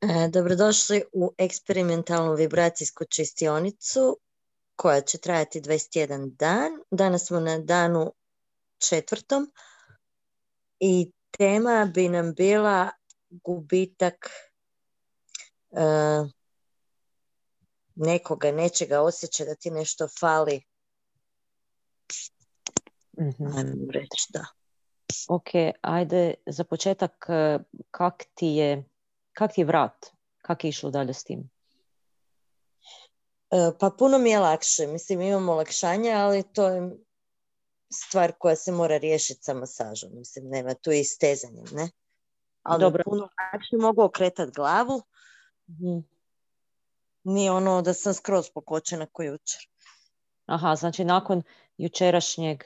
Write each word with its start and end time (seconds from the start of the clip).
E, 0.00 0.28
dobrodošli 0.28 1.02
u 1.12 1.32
eksperimentalnu 1.38 2.34
vibracijsku 2.34 3.04
čistionicu 3.04 4.18
koja 4.76 5.00
će 5.00 5.18
trajati 5.18 5.60
21 5.60 6.36
dan. 6.36 6.72
Danas 6.90 7.26
smo 7.26 7.40
na 7.40 7.58
danu 7.58 8.12
četvrtom 8.88 9.52
i 10.80 11.12
tema 11.30 11.90
bi 11.94 12.08
nam 12.08 12.34
bila 12.34 12.90
gubitak 13.30 14.30
uh, 15.70 16.30
nekoga, 17.94 18.52
nečega, 18.52 19.00
osjeća 19.00 19.44
da 19.44 19.54
ti 19.54 19.70
nešto 19.70 20.08
fali. 20.20 20.62
mm 23.18 23.90
reći 23.90 24.26
da. 24.28 24.44
Ok, 25.28 25.48
ajde 25.80 26.34
za 26.46 26.64
početak 26.64 27.26
e, 27.28 27.58
kak 27.90 28.24
ti 28.34 28.46
je, 28.46 28.84
kak 29.32 29.52
ti 29.54 29.60
je 29.60 29.64
vrat? 29.64 30.06
Kak 30.38 30.64
je 30.64 30.68
išlo 30.68 30.90
dalje 30.90 31.14
s 31.14 31.24
tim? 31.24 31.50
E, 33.50 33.70
pa 33.80 33.90
puno 33.98 34.18
mi 34.18 34.30
je 34.30 34.38
lakše. 34.38 34.86
Mislim, 34.86 35.20
imamo 35.20 35.52
olakšanje, 35.52 36.12
ali 36.12 36.42
to 36.52 36.68
je 36.68 36.90
stvar 37.92 38.32
koja 38.38 38.56
se 38.56 38.72
mora 38.72 38.96
riješiti 38.96 39.42
sa 39.42 39.54
masažom. 39.54 40.10
Mislim, 40.14 40.48
nema 40.48 40.74
tu 40.74 40.90
i 40.92 41.04
stezanjem, 41.04 41.66
ne? 41.72 41.90
Ali 42.62 42.80
Dobro. 42.80 43.02
puno 43.04 43.22
lakše 43.22 43.76
mogu 43.76 44.02
okretati 44.02 44.52
glavu. 44.52 45.02
mm 45.68 46.13
Nije 47.24 47.52
ono 47.52 47.82
da 47.82 47.94
sam 47.94 48.14
skroz 48.14 48.50
pokočena 48.54 49.06
ko 49.12 49.22
jučer. 49.22 49.68
Aha, 50.46 50.74
znači 50.74 51.04
nakon 51.04 51.42
jučerašnjeg 51.76 52.64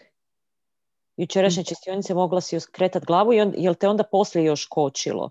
jučerašnje 1.19 1.61
mm. 1.61 1.65
čistionice 1.65 2.15
mogla 2.15 2.41
si 2.41 2.57
okretati 2.57 3.07
glavu 3.07 3.35
i 3.35 3.41
on, 3.41 3.55
jel 3.57 3.75
te 3.75 3.89
onda 3.89 4.05
poslije 4.05 4.45
još 4.45 4.67
kočilo? 4.67 5.31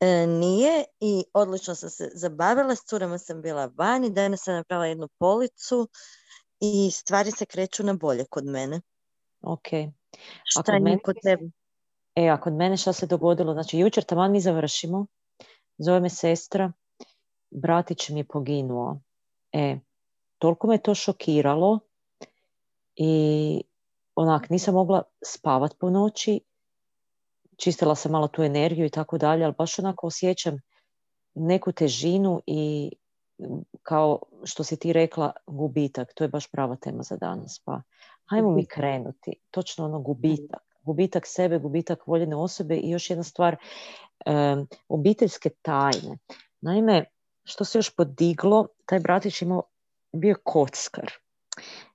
E, 0.00 0.26
nije 0.26 0.84
i 1.00 1.24
odlično 1.34 1.74
sam 1.74 1.90
se 1.90 2.10
zabavila, 2.14 2.74
s 2.74 2.84
curama 2.88 3.18
sam 3.18 3.42
bila 3.42 3.70
vani, 3.76 4.10
danas 4.10 4.44
sam 4.44 4.54
napravila 4.54 4.86
jednu 4.86 5.08
policu 5.18 5.88
i 6.60 6.90
stvari 6.90 7.30
se 7.30 7.46
kreću 7.46 7.82
na 7.82 7.94
bolje 7.94 8.24
kod 8.30 8.44
mene. 8.44 8.80
Ok. 9.42 9.68
Šta 10.44 10.62
kod 10.62 10.82
mene, 10.82 10.98
kod 11.04 11.16
tebe? 11.22 11.50
E, 12.14 12.28
a 12.28 12.40
kod 12.40 12.52
mene 12.52 12.76
šta 12.76 12.92
se 12.92 13.06
dogodilo? 13.06 13.52
Znači, 13.52 13.78
jučer 13.78 14.04
taman 14.04 14.32
mi 14.32 14.40
završimo, 14.40 15.06
zove 15.78 16.00
me 16.00 16.10
sestra, 16.10 16.72
bratić 17.54 18.08
mi 18.08 18.20
je 18.20 18.24
poginuo. 18.24 19.00
E, 19.52 19.78
toliko 20.38 20.66
me 20.66 20.78
to 20.78 20.94
šokiralo 20.94 21.78
i 22.96 23.62
onak 24.14 24.50
nisam 24.50 24.74
mogla 24.74 25.02
spavat 25.24 25.74
po 25.78 25.90
noći 25.90 26.40
čistila 27.56 27.94
sam 27.94 28.12
malo 28.12 28.28
tu 28.28 28.42
energiju 28.42 28.86
i 28.86 28.90
tako 28.90 29.18
dalje, 29.18 29.44
ali 29.44 29.54
baš 29.58 29.78
onako 29.78 30.06
osjećam 30.06 30.58
neku 31.34 31.72
težinu 31.72 32.40
i 32.46 32.92
kao 33.82 34.22
što 34.44 34.64
si 34.64 34.78
ti 34.78 34.92
rekla, 34.92 35.32
gubitak. 35.46 36.14
To 36.14 36.24
je 36.24 36.28
baš 36.28 36.50
prava 36.50 36.76
tema 36.76 37.02
za 37.02 37.16
danas. 37.16 37.62
Pa 37.64 37.82
hajmo 38.24 38.50
mi 38.50 38.66
krenuti. 38.66 39.32
Točno 39.50 39.84
ono 39.84 40.00
gubitak. 40.00 40.62
Gubitak 40.82 41.22
sebe, 41.26 41.58
gubitak 41.58 42.06
voljene 42.06 42.36
osobe 42.36 42.76
i 42.76 42.90
još 42.90 43.10
jedna 43.10 43.24
stvar, 43.24 43.56
obiteljske 44.88 45.50
tajne. 45.62 46.18
Naime, 46.60 47.04
što 47.44 47.64
se 47.64 47.78
još 47.78 47.96
podiglo, 47.96 48.66
taj 48.86 49.00
bratić 49.00 49.42
imao, 49.42 49.62
bio 50.12 50.36
kockar. 50.44 51.12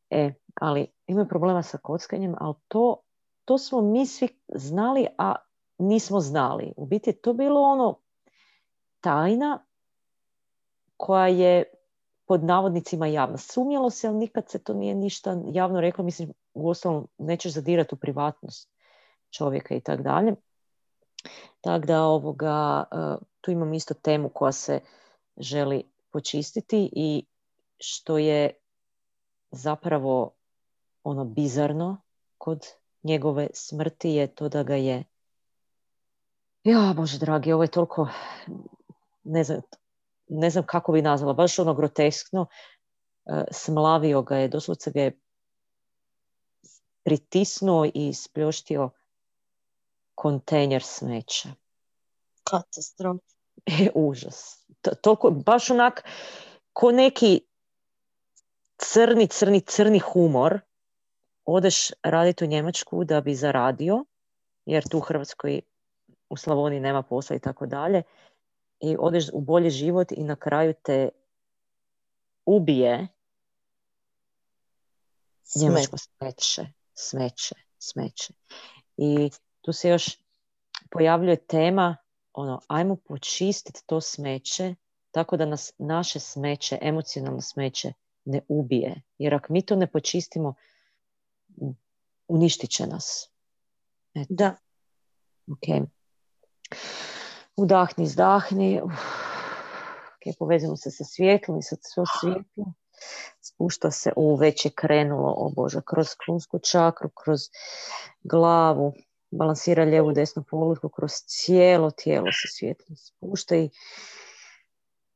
E, 0.10 0.34
ali 0.62 0.88
imaju 1.08 1.28
problema 1.28 1.64
sa 1.64 1.78
kockanjem, 1.78 2.36
ali 2.40 2.56
to, 2.68 3.02
to 3.46 3.58
smo 3.58 3.82
mi 3.82 4.06
svi 4.06 4.28
znali, 4.48 5.08
a 5.18 5.36
nismo 5.78 6.20
znali. 6.20 6.74
U 6.78 6.86
biti 6.86 7.14
to 7.14 7.34
bilo 7.34 7.62
ono 7.62 8.00
tajna 9.02 9.66
koja 10.98 11.28
je 11.28 11.64
pod 12.26 12.44
navodnicima 12.44 13.08
javna. 13.08 13.38
Sumnjalo 13.38 13.90
se, 13.90 14.08
ali 14.08 14.18
nikad 14.18 14.50
se 14.50 14.64
to 14.64 14.74
nije 14.74 14.96
ništa 14.96 15.42
javno 15.52 15.82
reklo. 15.82 16.04
Mislim, 16.04 16.34
u 16.54 16.70
ostalom 16.70 17.08
nećeš 17.18 17.54
zadirati 17.54 17.96
u 17.96 17.98
privatnost 17.98 18.70
čovjeka 19.30 19.76
i 19.76 19.82
tako 19.82 20.04
dalje. 20.04 20.36
Tako 21.62 21.86
da 21.86 22.04
ovoga, 22.04 22.84
e, 22.92 22.96
tu 23.42 23.52
imam 23.52 23.74
isto 23.74 23.94
temu 23.94 24.30
koja 24.30 24.52
se 24.52 24.80
želi 25.38 25.84
počistiti 26.12 26.90
i 26.94 27.26
što 27.80 28.18
je 28.18 28.54
zapravo 29.52 30.32
ono 31.04 31.26
bizarno 31.26 32.02
kod 32.38 32.66
njegove 33.04 33.50
smrti 33.54 34.10
je 34.10 34.36
to 34.36 34.50
da 34.50 34.64
ga 34.64 34.76
je 34.76 35.04
ja, 36.64 36.94
Bože 36.96 37.18
dragi, 37.18 37.52
ovo 37.52 37.64
je 37.64 37.72
toliko, 37.72 38.08
ne 39.24 39.44
znam, 39.44 39.62
ne 40.28 40.50
znam 40.50 40.66
kako 40.66 40.92
bi 40.92 41.02
nazvala, 41.02 41.34
baš 41.34 41.60
ono 41.60 41.74
groteskno, 41.74 42.46
e, 43.26 43.44
smlavio 43.52 44.22
ga 44.22 44.38
je, 44.38 44.48
doslovce 44.48 44.92
ga 44.92 45.02
je 45.02 45.20
pritisnuo 47.04 47.86
i 47.94 48.14
spljoštio 48.14 48.90
kontejner 50.16 50.84
smeća. 50.84 51.50
Katastrof. 52.44 53.18
E, 53.66 53.90
užas. 53.96 54.67
Toliko, 55.02 55.32
baš 55.32 55.70
onak, 55.70 56.04
ko 56.74 56.92
neki 56.92 57.42
crni, 58.78 59.28
crni, 59.28 59.62
crni 59.62 60.00
humor, 60.00 60.60
odeš 61.46 61.92
raditi 62.04 62.44
u 62.44 62.48
Njemačku 62.48 63.04
da 63.04 63.22
bi 63.22 63.36
zaradio, 63.36 64.06
jer 64.66 64.90
tu 64.90 64.98
u 64.98 65.02
Hrvatskoj 65.02 65.62
u 66.30 66.38
Slavoniji 66.38 66.80
nema 66.80 67.02
posla 67.02 67.36
i 67.36 67.40
tako 67.40 67.66
dalje 67.66 68.04
i 68.80 68.96
odeš 69.00 69.26
u 69.34 69.42
bolji 69.42 69.70
život 69.70 70.12
i 70.12 70.24
na 70.24 70.36
kraju 70.36 70.74
te 70.84 71.10
ubije 72.46 73.08
njemačko 75.56 75.98
smeće, 75.98 76.66
smeće, 76.94 77.56
smeće. 77.80 78.34
I 78.98 79.30
tu 79.62 79.74
se 79.74 79.90
još 79.90 80.18
pojavljuje 80.90 81.36
tema 81.36 81.98
ono, 82.38 82.62
ajmo 82.68 82.96
počistiti 82.96 83.84
to 83.86 84.02
smeće 84.02 84.76
tako 85.12 85.38
da 85.38 85.46
nas 85.46 85.74
naše 85.78 86.20
smeće, 86.20 86.78
emocionalno 86.82 87.42
smeće 87.42 87.94
ne 88.26 88.42
ubije. 88.48 89.02
Jer 89.18 89.34
ako 89.36 89.54
mi 89.54 89.62
to 89.62 89.76
ne 89.76 89.88
počistimo, 89.88 90.54
uništit 92.28 92.70
će 92.70 92.88
nas. 92.88 93.30
Eto. 94.14 94.28
Da. 94.30 94.56
Ok. 95.52 95.88
Udahni, 97.56 98.04
izdahni. 98.04 98.82
Okay, 98.82 100.38
povezimo 100.40 100.78
se 100.78 100.92
sa 100.92 101.04
svjetlom 101.04 101.60
i 101.60 101.64
sa 101.64 101.76
svo 101.82 102.04
svjetlom. 102.22 102.74
Spušta 103.42 103.92
se, 103.92 104.12
u 104.16 104.36
već 104.36 104.66
je 104.66 104.72
krenulo, 104.76 105.34
o 105.38 105.50
Bože, 105.50 105.82
kroz 105.86 106.08
klunsku 106.26 106.60
čakru, 106.60 107.10
kroz 107.24 107.40
glavu, 108.24 108.94
balansira 109.32 109.84
lijevu 109.84 110.12
desnu 110.12 110.44
polutku, 110.50 110.90
kroz 110.90 111.12
cijelo 111.12 111.92
tijelo 111.92 112.32
se 112.32 112.48
svjetlo 112.48 112.96
spušta 112.96 113.56
i 113.56 113.70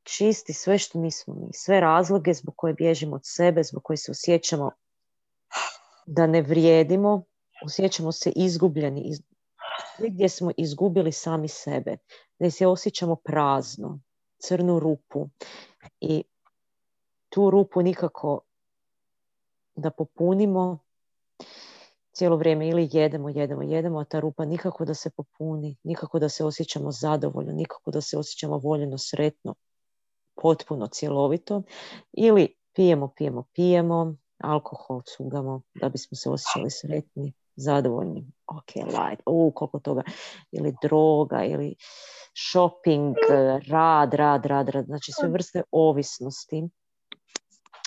čisti 0.04 0.54
sve 0.54 0.78
što 0.78 1.00
nismo 1.00 1.34
mi, 1.34 1.54
sve 1.54 1.80
razloge 1.80 2.34
zbog 2.34 2.54
koje 2.58 2.74
bježimo 2.74 3.16
od 3.16 3.22
sebe, 3.24 3.64
zbog 3.64 3.84
koje 3.84 3.98
se 3.98 4.12
osjećamo 4.12 4.72
da 6.06 6.28
ne 6.28 6.42
vrijedimo, 6.42 7.24
osjećamo 7.66 8.12
se 8.12 8.32
izgubljeni, 8.36 9.12
gdje 10.00 10.30
smo 10.30 10.52
izgubili 10.58 11.12
sami 11.12 11.48
sebe, 11.48 11.98
da 12.40 12.52
se 12.52 12.68
osjećamo 12.68 13.16
prazno, 13.16 14.00
crnu 14.38 14.80
rupu. 14.80 15.30
I 16.00 16.24
tu 17.30 17.50
rupu 17.50 17.82
nikako 17.82 18.42
da 19.76 19.92
popunimo 19.92 20.80
cijelo 22.14 22.36
vrijeme 22.36 22.68
ili 22.68 22.90
jedemo, 22.92 23.30
jedemo, 23.30 23.62
jedemo, 23.62 24.00
a 24.00 24.06
ta 24.06 24.20
rupa 24.20 24.46
nikako 24.46 24.86
da 24.86 24.94
se 24.94 25.10
popuni, 25.10 25.78
nikako 25.84 26.20
da 26.20 26.30
se 26.30 26.46
osjećamo 26.46 26.92
zadovoljno, 26.92 27.52
nikako 27.54 27.92
da 27.92 28.02
se 28.02 28.18
osjećamo 28.18 28.58
voljeno, 28.58 28.98
sretno, 28.98 29.56
potpuno, 30.42 30.88
cjelovito 30.88 31.64
ili 32.12 32.56
pijemo, 32.74 33.14
pijemo, 33.18 33.44
pijemo, 33.54 34.16
alkohol 34.38 35.02
cugamo 35.02 35.62
da 35.74 35.90
bismo 35.90 36.16
se 36.16 36.30
osjećali 36.30 36.72
sretni, 36.72 37.34
zadovoljni. 37.56 38.32
Ok, 38.48 38.76
light, 38.76 39.22
u 39.26 39.52
koliko 39.56 39.80
toga. 39.80 40.04
Ili 40.52 40.76
droga, 40.82 41.44
ili 41.44 41.76
shopping, 42.52 43.16
rad, 43.68 44.14
rad, 44.14 44.46
rad, 44.46 44.70
rad. 44.70 44.86
Znači 44.86 45.12
sve 45.12 45.30
vrste 45.30 45.64
ovisnosti 45.72 46.70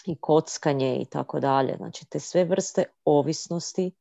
i 0.07 0.17
kockanje 0.21 0.97
i 0.97 1.05
tako 1.05 1.41
dalje. 1.41 1.77
Znači 1.77 2.07
te 2.07 2.21
sve 2.21 2.45
vrste 2.45 2.85
ovisnosti 3.05 3.93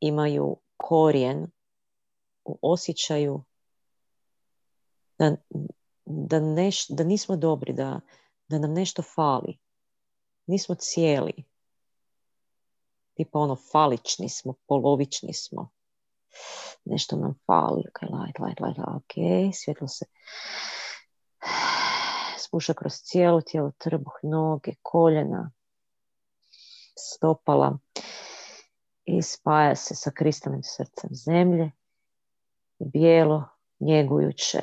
imaju 0.00 0.56
korijen 0.76 1.50
u 2.44 2.58
osjećaju 2.62 3.44
da, 5.18 5.36
da, 6.04 6.40
neš, 6.40 6.88
da 6.88 7.04
nismo 7.04 7.36
dobri, 7.36 7.72
da, 7.72 8.00
da 8.48 8.58
nam 8.58 8.72
nešto 8.72 9.02
fali. 9.02 9.58
Nismo 10.46 10.74
cijeli. 10.74 11.44
Tipa 13.14 13.38
ono, 13.38 13.56
falični 13.72 14.28
smo, 14.28 14.54
polovični 14.66 15.34
smo. 15.34 15.70
Nešto 16.84 17.16
nam 17.16 17.34
fali. 17.46 17.84
Ok, 17.88 18.02
light, 18.02 18.38
light, 18.38 18.60
light. 18.60 18.78
Ok, 18.78 19.14
svjetlo 19.54 19.88
se 19.88 20.04
spuša 22.38 22.74
kroz 22.74 22.92
cijelo 22.92 23.40
tijelo, 23.40 23.72
trbuh, 23.78 24.12
noge, 24.22 24.72
koljena, 24.82 25.52
stopala 26.96 27.78
i 29.18 29.22
spaja 29.22 29.76
se 29.76 29.94
sa 29.94 30.10
kristalnim 30.10 30.62
srcem 30.62 31.10
zemlje. 31.12 31.70
Bijelo, 32.78 33.48
njegujuće 33.80 34.60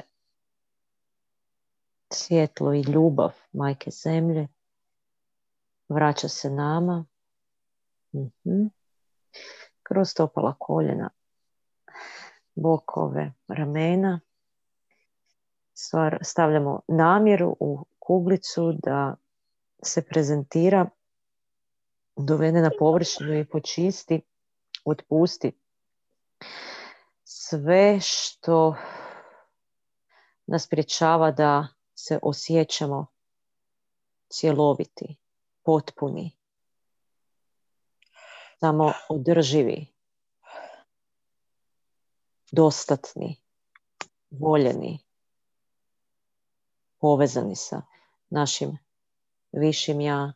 svjetlo 2.09 2.73
i 2.73 2.81
ljubav 2.81 3.31
majke 3.51 3.91
zemlje 3.91 4.47
vraća 5.89 6.27
se 6.27 6.49
nama 6.49 7.05
mhm. 8.13 8.65
kroz 9.83 10.09
stopala 10.09 10.55
koljena 10.59 11.09
bokove 12.55 13.33
ramena 13.47 14.19
stavljamo 16.21 16.81
namjeru 16.88 17.55
u 17.59 17.85
kuglicu 17.99 18.73
da 18.83 19.15
se 19.83 20.01
prezentira 20.01 20.89
dovede 22.15 22.61
na 22.61 22.71
površinu 22.79 23.33
i 23.33 23.45
počisti 23.45 24.21
otpusti. 24.87 25.51
Sve 27.23 27.99
što 28.01 28.75
nas 30.45 30.67
priječava 30.67 31.31
da 31.31 31.67
se 31.95 32.19
osjećamo 32.21 33.05
cjeloviti, 34.29 35.15
potpuni, 35.63 36.31
samo 38.59 38.93
održivi, 39.09 39.87
dostatni, 42.51 43.35
voljeni, 44.29 44.99
povezani 46.97 47.55
sa 47.55 47.81
našim 48.29 48.77
višim 49.51 50.01
ja, 50.01 50.33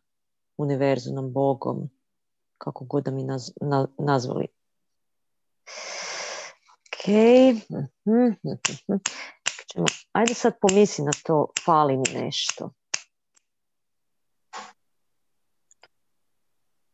univerzumom, 0.57 1.33
Bogom, 1.33 1.89
kako 2.61 2.85
god 2.85 3.03
da 3.03 3.11
mi 3.11 3.23
nazvali. 3.97 4.47
Ok. 6.87 7.07
Mhm, 7.69 8.25
mhm, 8.43 8.57
mhm 8.89 9.01
ajde 10.11 10.33
sad 10.33 10.53
pomisli 10.61 11.05
na 11.05 11.11
to, 11.23 11.47
fali 11.65 11.97
mi 11.97 12.03
nešto. 12.13 12.69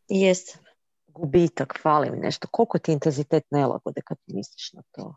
Jesam. 0.08 0.64
Gubitak, 1.08 1.80
fali 1.82 2.12
mi 2.12 2.18
nešto. 2.18 2.48
Koliko 2.52 2.80
ti 2.80 2.92
intenzitet 2.92 3.44
nelagode 3.52 4.02
kad 4.02 4.18
misliš 4.28 4.74
na 4.74 4.82
to? 4.92 5.16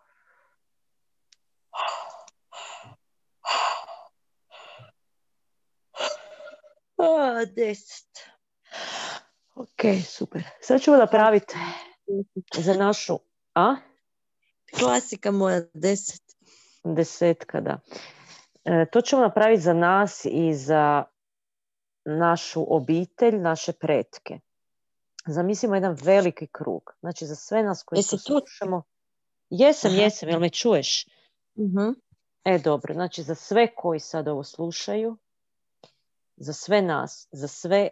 A, 6.97 7.45
deset. 7.45 8.30
Ok, 9.61 10.05
super. 10.07 10.43
Sad 10.61 10.81
ćemo 10.81 10.97
napraviti 10.97 11.55
za 12.59 12.75
našu... 12.75 13.19
A? 13.55 13.77
Klasika 14.79 15.31
moja, 15.31 15.63
deset. 15.75 16.23
Desetka, 16.85 17.61
da. 17.61 17.81
E, 18.65 18.87
to 18.93 19.01
ćemo 19.01 19.23
napraviti 19.23 19.63
za 19.63 19.75
nas 19.75 20.25
i 20.25 20.55
za 20.55 21.05
našu 22.05 22.75
obitelj, 22.75 23.39
naše 23.39 23.73
pretke. 23.73 24.39
Zamislimo 25.27 25.75
jedan 25.75 25.97
veliki 26.03 26.47
krug. 26.47 26.95
Znači 27.01 27.27
za 27.27 27.35
sve 27.35 27.63
nas 27.63 27.83
koji 27.83 28.03
se 28.03 28.19
slušamo. 28.19 28.83
Jesam, 29.51 29.95
jesam, 29.95 30.29
jel 30.29 30.41
me 30.41 30.51
čuješ? 30.51 31.07
uh 31.55 31.95
E, 32.45 32.59
dobro. 32.59 32.95
Znači 32.95 33.23
za 33.23 33.35
sve 33.35 33.75
koji 33.75 34.01
sad 34.01 34.29
ovo 34.29 34.45
slušaju, 34.45 35.17
za 36.37 36.53
sve 36.53 36.83
nas, 36.83 37.29
za 37.33 37.49
sve 37.49 37.89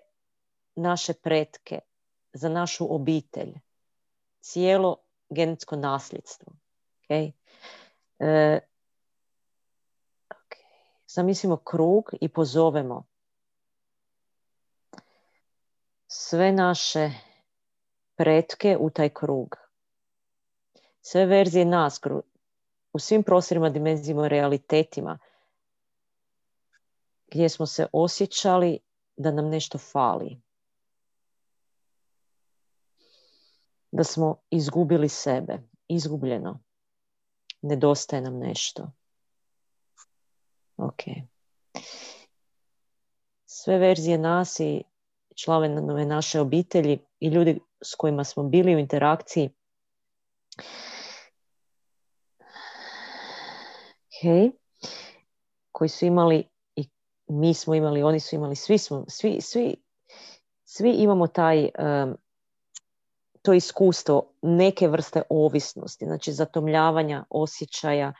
naše 0.79 1.13
pretke, 1.15 1.81
za 2.33 2.49
našu 2.49 2.95
obitelj, 2.95 3.55
cijelo 4.41 4.97
genetsko 5.31 5.77
nasljedstvo. 5.77 6.53
Okay? 7.09 7.33
E, 8.19 8.61
zamislimo 11.07 11.57
krug 11.57 12.11
i 12.21 12.29
pozovemo 12.29 13.05
sve 16.07 16.53
naše 16.53 17.11
pretke 18.15 18.77
u 18.81 18.91
taj 18.91 19.09
krug. 19.09 19.57
Sve 21.01 21.27
verzije 21.27 21.65
nas 21.65 22.01
u 22.93 22.99
svim 22.99 23.23
prostorima, 23.23 23.71
dimenzijama, 23.71 24.29
realitetima 24.29 25.19
gdje 27.31 27.49
smo 27.49 27.67
se 27.67 27.87
osjećali 27.93 28.79
da 29.17 29.31
nam 29.31 29.49
nešto 29.49 29.79
fali. 29.79 30.41
Da 33.91 34.05
smo 34.05 34.37
izgubili 34.51 35.09
sebe, 35.09 35.59
izgubljeno. 35.89 36.61
Nedostaje 37.63 38.23
nam 38.23 38.39
nešto. 38.39 38.93
Ok. 40.77 41.03
Sve 43.47 43.79
verzije 43.79 44.19
nas 44.19 44.61
i 44.61 44.83
članove 45.35 46.05
naše 46.05 46.41
obitelji 46.41 46.99
i 47.21 47.29
ljudi 47.29 47.61
s 47.83 47.95
kojima 47.95 48.25
smo 48.25 48.43
bili 48.43 48.75
u 48.75 48.79
interakciji. 48.79 49.51
Ok. 54.19 54.55
Koji 55.73 55.89
su 55.89 56.07
imali 56.07 56.49
i 56.77 56.89
mi 57.27 57.55
smo 57.55 57.75
imali, 57.75 58.03
oni 58.03 58.21
su 58.21 58.37
imali, 58.37 58.57
svi 58.57 58.79
smo, 58.79 59.05
svi, 59.09 59.41
svi, 59.41 59.77
svi 60.65 60.91
imamo 60.91 61.27
taj 61.27 61.69
to 63.49 63.53
iskustvo 63.55 64.33
neke 64.43 64.89
vrste 64.89 65.23
ovisnosti, 65.29 66.05
znači 66.05 66.33
zatomljavanja 66.33 67.25
osjećaja, 67.31 68.13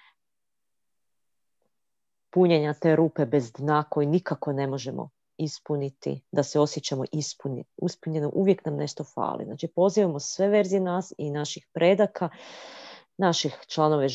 punjenja 2.31 2.75
te 2.75 2.97
rupe 2.97 3.27
bez 3.27 3.53
dna 3.53 3.85
koji 3.91 4.07
nikako 4.07 4.53
ne 4.53 4.67
možemo 4.67 5.11
ispuniti, 5.37 6.21
da 6.33 6.43
se 6.43 6.61
osjećamo 6.61 7.05
ispuni, 7.13 7.65
uspunjeno, 7.77 8.31
uvijek 8.35 8.65
nam 8.65 8.77
nešto 8.77 9.05
fali. 9.05 9.45
Znači 9.45 9.69
pozivamo 9.69 10.21
sve 10.21 10.49
verzije 10.49 10.81
nas 10.81 11.13
i 11.19 11.31
naših 11.31 11.69
predaka, 11.73 12.29
naših 13.17 13.59
članove 13.67 14.07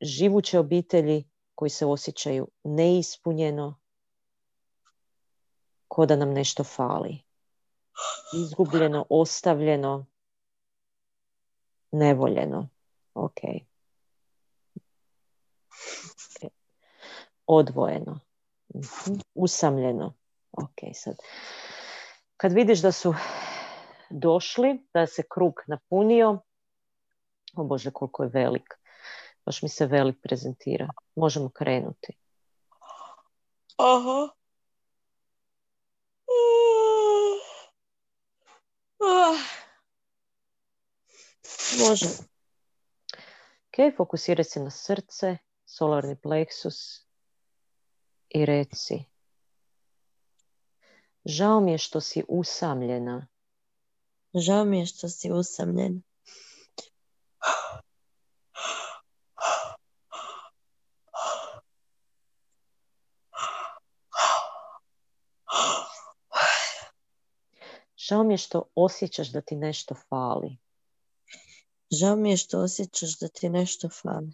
živuće 0.00 0.58
obitelji 0.58 1.24
koji 1.54 1.70
se 1.70 1.86
osjećaju 1.86 2.48
neispunjeno, 2.64 3.80
ko 5.88 6.06
da 6.06 6.16
nam 6.16 6.32
nešto 6.32 6.64
fali. 6.64 7.18
Izgubljeno, 8.34 9.06
ostavljeno, 9.08 10.11
nevoljeno. 11.92 12.68
Ok 13.14 13.40
odvojeno, 17.46 18.20
mhm. 18.74 19.20
usamljeno. 19.34 20.14
Ok, 20.52 20.94
sad. 20.94 21.16
Kad 22.36 22.52
vidiš 22.52 22.82
da 22.82 22.92
su 22.92 23.14
došli, 24.10 24.86
da 24.94 25.06
se 25.06 25.22
krug 25.30 25.54
napunio, 25.66 26.38
o 27.56 27.64
Bože 27.64 27.90
koliko 27.90 28.22
je 28.22 28.30
velik, 28.32 28.74
baš 29.46 29.62
mi 29.62 29.68
se 29.68 29.86
velik 29.86 30.16
prezentira. 30.22 30.88
Možemo 31.16 31.48
krenuti. 31.48 32.16
Aha. 33.78 34.28
Može. 41.78 42.06
Ok, 43.68 43.96
fokusiraj 43.96 44.44
se 44.44 44.60
na 44.60 44.70
srce, 44.70 45.36
solarni 45.66 46.16
pleksus, 46.16 47.06
i 48.34 48.46
reci 48.46 49.04
Žao 51.24 51.60
mi 51.60 51.72
je 51.72 51.78
što 51.78 52.00
si 52.00 52.24
usamljena. 52.28 53.26
Žao 54.34 54.64
mi 54.64 54.78
je 54.78 54.86
što 54.86 55.08
si 55.08 55.32
usamljena. 55.32 56.00
Žao 67.96 68.24
mi 68.24 68.34
je 68.34 68.38
što 68.38 68.62
osjećaš 68.74 69.28
da 69.28 69.40
ti 69.40 69.56
nešto 69.56 69.94
fali. 70.08 70.61
Žao 71.92 72.16
mi 72.16 72.30
je 72.30 72.36
što 72.36 72.58
osjećaš 72.58 73.18
da 73.18 73.28
ti 73.28 73.48
nešto 73.48 73.88
fali. 73.88 74.32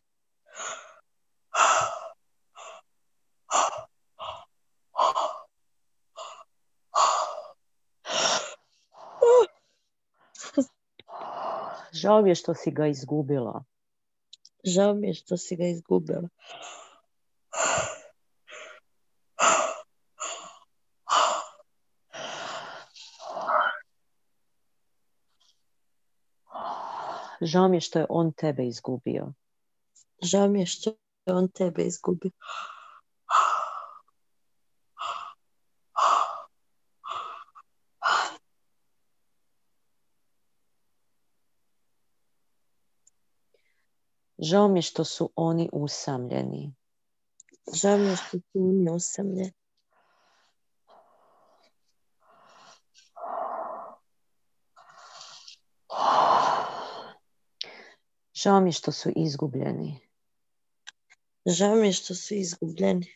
Žao 11.93 12.23
mi 12.23 12.31
je 12.31 12.35
što 12.35 12.55
si 12.55 12.71
ga 12.71 12.87
izgubila. 12.87 13.65
Žao 14.65 14.95
mi 14.95 15.09
je 15.09 15.15
što 15.15 15.37
si 15.37 15.57
ga 15.57 15.67
izgubila. 15.67 16.29
Žao 27.41 27.69
mi 27.69 27.77
je 27.77 27.81
što 27.81 27.99
je 27.99 28.07
on 28.09 28.33
tebe 28.33 28.67
izgubio. 28.67 29.33
Žao 30.23 30.49
mi 30.49 30.61
je 30.61 30.67
što 30.67 30.91
je 31.27 31.35
on 31.35 31.49
tebe 31.49 31.83
izgubio. 31.83 32.31
Žao 44.39 44.69
mi 44.69 44.79
je 44.79 44.83
što 44.83 45.05
su 45.05 45.33
oni 45.37 45.71
usamljeni. 45.73 46.75
Žao 47.75 47.99
mi 47.99 48.07
je 48.07 48.17
što 48.17 48.39
su 48.39 48.43
oni 48.55 48.91
usamljeni. 48.91 49.58
Žao 58.39 58.61
mi 58.61 58.73
što 58.73 58.93
su 58.93 59.11
izgubljeni. 59.17 60.01
Žao 61.47 61.75
mi 61.75 61.93
što 61.93 62.15
su 62.15 62.35
izgubljeni. 62.35 63.07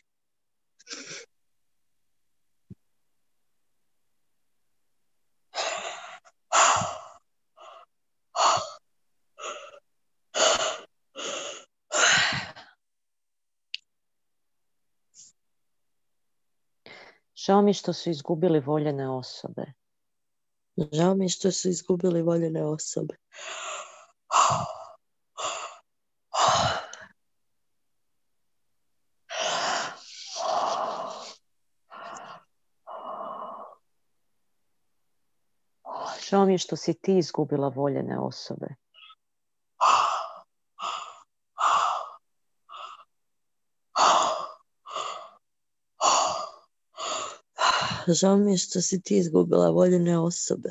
Žao 17.35 17.61
mi 17.61 17.73
što 17.73 17.93
su 17.93 18.09
izgubili 18.09 18.59
voljene 18.59 19.09
osobe. 19.09 19.65
Žao 20.91 21.15
mi 21.15 21.29
što 21.29 21.51
su 21.51 21.69
izgubili 21.69 22.21
voljene 22.21 22.65
osobe. 22.65 23.15
Žao 36.33 36.45
mi 36.45 36.53
je 36.53 36.57
što 36.57 36.75
si 36.75 36.93
ti 36.93 37.17
izgubila 37.17 37.67
voljene 37.67 38.19
osobe. 38.19 38.67
Žao 48.07 48.37
mi 48.37 48.51
je 48.51 48.57
što 48.57 48.81
si 48.81 49.01
ti 49.01 49.17
izgubila 49.17 49.69
voljene 49.69 50.19
osobe. 50.19 50.69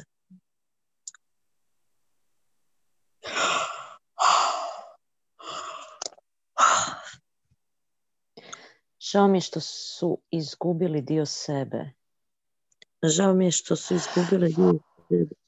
Žao 9.01 9.29
mi 9.29 9.37
je 9.37 9.41
što 9.41 9.61
su 9.61 10.19
izgubili 10.31 11.03
dio 11.03 11.27
sebe. 11.27 11.91
Žao 13.03 13.35
mi 13.35 13.45
je 13.45 13.51
što 13.51 13.77
su 13.77 13.95
izgubili 13.95 14.55
dio 14.55 14.73
sebe. 15.09 15.42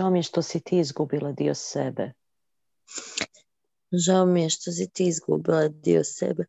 Žao 0.00 0.10
mi 0.10 0.18
je 0.18 0.22
što 0.22 0.42
si 0.42 0.60
ti 0.60 0.78
izgubila 0.78 1.32
dio 1.32 1.54
sebe. 1.54 2.12
Žao 3.92 4.26
mi 4.26 4.42
je 4.42 4.50
što 4.50 4.72
si 4.72 4.90
ti 4.90 5.06
izgubila 5.06 5.68
dio 5.68 6.04
sebe. 6.04 6.44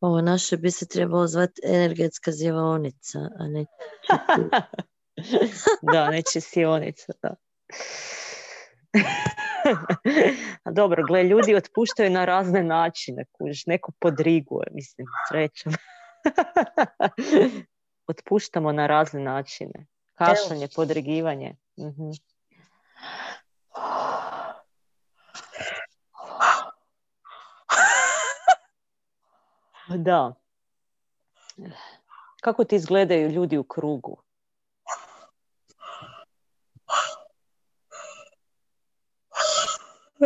Ovo 0.00 0.20
naše 0.20 0.56
bi 0.56 0.70
se 0.70 0.86
trebalo 0.86 1.26
zvati 1.26 1.60
energetska 1.64 2.32
zjevaonica, 2.32 3.18
a 3.38 3.48
ne... 3.48 3.66
da, 5.92 6.10
ne 6.10 6.22
sionica, 6.40 7.12
da. 7.22 7.34
A 10.64 10.70
dobro, 10.70 11.06
gle, 11.06 11.24
ljudi 11.24 11.54
otpuštaju 11.54 12.10
na 12.10 12.24
razne 12.24 12.62
načine, 12.62 13.24
kužiš, 13.32 13.66
neko 13.66 13.92
podriguje, 14.00 14.66
mislim, 14.72 15.06
srećom. 15.28 15.72
Otpuštamo 18.10 18.72
na 18.72 18.86
razne 18.86 19.20
načine. 19.20 19.86
Kašanje, 20.14 20.68
podrigivanje. 20.76 21.56
Mhm. 21.78 22.10
Da. 29.96 30.34
Kako 32.40 32.64
ti 32.64 32.76
izgledaju 32.76 33.30
ljudi 33.30 33.58
u 33.58 33.64
krugu? 33.64 34.22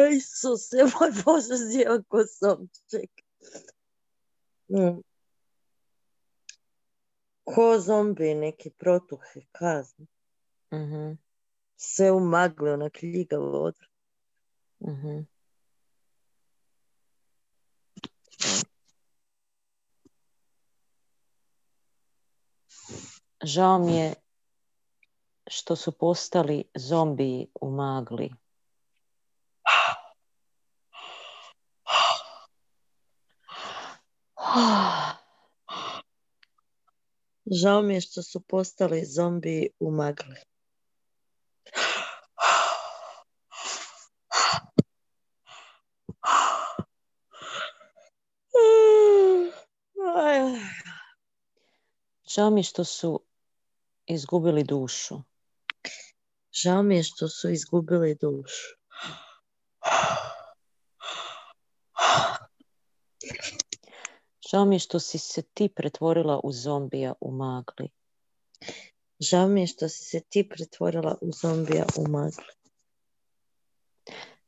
Isuse, 0.00 0.76
moj 1.00 1.11
Bože, 1.25 1.56
zjeva 1.56 2.02
ko 2.08 2.25
somček. 2.26 3.11
Mm. 4.68 5.00
Ko 7.44 7.78
zombi, 7.78 8.34
neki 8.34 8.70
protuhe, 8.70 9.40
kazni. 9.52 10.06
mm 10.72 11.18
Sve 11.76 12.12
u 12.12 12.20
magli, 12.20 12.70
ona 12.70 12.90
kljigavo 12.90 13.64
odvrat. 13.64 13.90
mm 14.80 15.26
Žao 23.44 23.78
mi 23.78 23.96
je 23.96 24.14
što 25.46 25.76
su 25.76 25.92
postali 25.92 26.64
zombiji 26.75 27.46
u 27.61 27.70
magli. 27.70 28.30
Žao 37.50 37.82
mi 37.82 37.94
je 37.94 38.00
što 38.00 38.23
su 38.23 38.40
postali 38.40 39.04
zombi 39.04 39.68
u 39.80 39.90
magli. 39.90 40.37
Žao 52.35 52.50
mi 52.50 52.61
je 52.61 52.64
što 52.64 52.85
su 52.85 53.21
izgubili 54.06 54.64
dušu. 54.64 55.18
Žao 56.52 56.82
mi 56.82 56.97
je 56.97 57.02
što 57.02 57.28
su 57.28 57.50
izgubili 57.50 58.18
dušu. 58.21 58.76
Žao 64.52 64.64
mi 64.64 64.75
je 64.75 64.78
što 64.78 65.00
si 65.00 65.18
se 65.18 65.42
ti 65.42 65.68
pretvorila 65.68 66.40
u 66.44 66.52
zombija 66.52 67.14
u 67.21 67.30
magli. 67.30 67.88
Žao 69.21 69.49
mi 69.49 69.61
je 69.61 69.66
što 69.66 69.88
si 69.88 70.04
se 70.04 70.21
ti 70.21 70.49
pretvorila 70.49 71.18
u 71.21 71.32
zombija 71.32 71.85
u 71.97 72.09
magli. 72.09 72.52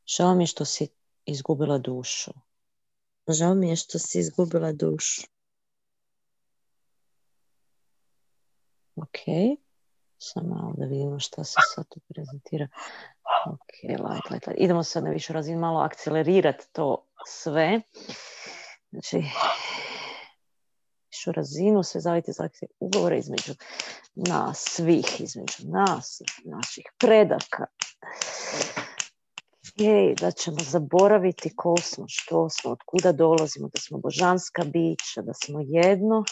Žao 0.05 0.35
mi 0.35 0.43
je 0.43 0.47
što 0.47 0.65
si 0.65 0.87
izgubila 1.25 1.77
dušu. 1.77 2.31
Žao 3.27 3.55
mi 3.55 3.69
je 3.69 3.75
što 3.75 3.99
si 3.99 4.19
izgubila 4.19 4.71
dušu. 4.71 5.21
Ok. 8.95 9.19
Samo 10.17 10.55
malo 10.55 10.73
da 10.77 10.85
vidimo 10.85 11.19
šta 11.19 11.43
se 11.43 11.55
sad 11.75 11.85
tu 11.89 11.99
prezentira. 12.07 12.67
Ok, 13.45 13.83
light, 13.83 14.29
light. 14.31 14.47
Idemo 14.57 14.83
sad 14.83 15.03
na 15.03 15.09
višu 15.09 15.33
razinu 15.33 15.59
malo 15.59 15.79
akcelerirati 15.79 16.65
to 16.71 17.07
sve. 17.25 17.81
Znači, 18.91 19.23
višu 21.15 21.31
razinu, 21.31 21.83
sve 21.83 22.01
zavite 22.01 22.31
zakcije 22.31 22.69
ugovore 22.79 23.17
između 23.17 23.53
nas 24.15 24.63
svih, 24.67 25.21
između 25.21 25.57
nas 25.63 26.21
naših 26.45 26.85
predaka. 26.97 27.65
Okay, 29.63 30.19
da 30.19 30.31
ćemo 30.31 30.57
zaboraviti 30.59 31.55
ko 31.55 31.75
smo, 31.81 32.05
što 32.07 32.49
smo, 32.49 32.71
od 32.71 32.79
kuda 32.85 33.11
dolazimo, 33.11 33.67
da 33.73 33.81
smo 33.81 33.97
božanska 33.97 34.63
bića, 34.63 35.21
da 35.21 35.33
smo 35.33 35.59
jedno 35.63 36.23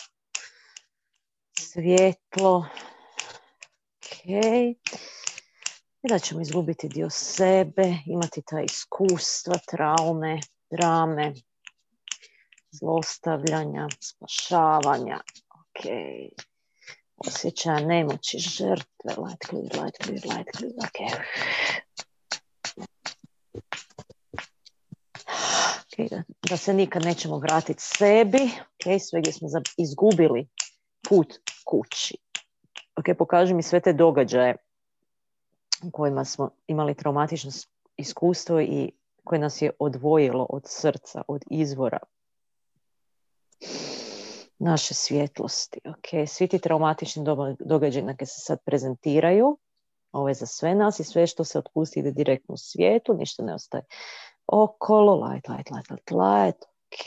svjetlo. 1.60 2.66
Ok. 3.98 4.26
I 6.04 6.10
da 6.10 6.20
ćemo 6.20 6.42
izgubiti 6.42 6.88
dio 6.88 7.10
sebe, 7.10 7.96
imati 8.06 8.42
ta 8.46 8.62
iskustva, 8.62 9.56
traume, 9.68 10.40
drame, 10.72 11.34
zlostavljanja, 12.80 13.88
spašavanja. 14.00 15.20
Ok. 15.50 15.86
Osjećaja 17.18 17.80
nemoći, 17.80 18.38
žrtve. 18.40 19.24
Light 19.24 19.46
clear, 19.50 19.84
light 19.84 20.04
clear, 20.04 20.38
light 20.38 20.58
clear. 20.58 20.74
Ok. 20.78 21.00
Da, 26.10 26.24
da, 26.50 26.58
se 26.58 26.74
nikad 26.74 27.04
nećemo 27.04 27.38
vratiti 27.38 27.82
sebi, 27.84 28.38
okay, 28.38 29.00
sve 29.00 29.22
gdje 29.22 29.34
smo 29.34 29.48
izgubili 29.78 30.48
put 31.10 31.34
kući. 31.66 32.18
Ok, 32.96 33.06
pokaži 33.18 33.54
mi 33.54 33.64
sve 33.64 33.80
te 33.80 33.94
događaje 33.94 34.56
u 35.84 35.92
kojima 35.92 36.26
smo 36.26 36.50
imali 36.68 36.96
traumatično 36.96 37.52
iskustvo 37.98 38.62
i 38.62 38.92
koje 39.24 39.40
nas 39.40 39.62
je 39.62 39.72
odvojilo 39.80 40.46
od 40.50 40.64
srca, 40.66 41.22
od 41.28 41.44
izvora 41.52 42.00
naše 44.60 44.94
svjetlosti. 44.94 45.80
Ok, 45.86 46.28
svi 46.28 46.48
ti 46.48 46.60
traumatični 46.60 47.24
događaji 47.60 48.06
neke 48.06 48.26
se 48.26 48.40
sad 48.40 48.60
prezentiraju. 48.66 49.58
Ovo 50.12 50.28
je 50.28 50.34
za 50.34 50.46
sve 50.46 50.76
nas 50.76 51.00
i 51.00 51.04
sve 51.04 51.28
što 51.28 51.44
se 51.44 51.60
otpusti 51.60 52.00
ide 52.00 52.12
direktno 52.12 52.54
u 52.54 52.58
svijetu, 52.58 53.14
ništa 53.14 53.44
ne 53.44 53.54
ostaje 53.54 53.84
okolo, 54.48 55.16
light, 55.16 55.48
light, 55.50 55.72
light, 55.72 55.90
light, 55.90 56.12
light, 56.12 56.64
ok, 56.64 57.06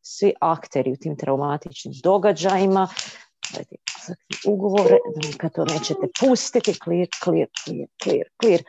svi 0.00 0.32
akteri 0.40 0.92
u 0.92 0.96
tim 0.96 1.16
traumatičnim 1.16 1.94
događajima, 2.02 2.88
ugovore, 4.46 4.96
da 5.14 5.28
nikad 5.28 5.54
to 5.54 5.64
nećete 5.64 6.06
pustiti, 6.20 6.74
clear, 6.84 7.08
clear, 7.24 7.48
clear, 7.64 7.88
clear, 8.02 8.26
clear. 8.40 8.60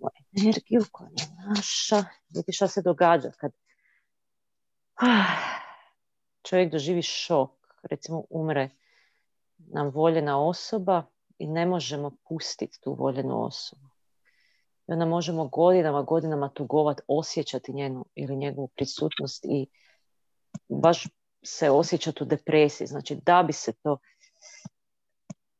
Ok, 0.00 0.10
energiju 0.38 0.84
koja 0.92 1.08
je 1.08 1.26
naša, 1.48 2.04
vidite 2.28 2.52
šta 2.52 2.68
se 2.68 2.82
događa 2.82 3.30
kad 3.30 3.52
čovjek 6.48 6.72
doživi 6.72 7.02
šok, 7.02 7.50
recimo 7.82 8.24
umre 8.30 8.70
nam 9.58 9.90
voljena 9.90 10.46
osoba 10.46 11.02
i 11.38 11.46
ne 11.46 11.66
možemo 11.66 12.10
pustiti 12.28 12.80
tu 12.80 12.94
voljenu 12.94 13.44
osobu. 13.44 13.88
I 14.88 14.92
onda 14.92 15.04
možemo 15.04 15.48
godinama, 15.48 16.02
godinama 16.02 16.48
tugovat, 16.48 17.00
osjećati 17.08 17.72
njenu 17.72 18.06
ili 18.14 18.36
njegovu 18.36 18.68
prisutnost 18.68 19.44
i 19.44 19.66
baš 20.68 21.06
se 21.42 21.70
osjećati 21.70 22.22
u 22.22 22.26
depresiji. 22.26 22.86
Znači 22.86 23.16
da 23.26 23.42
bi 23.42 23.52
se 23.52 23.72
to 23.72 23.98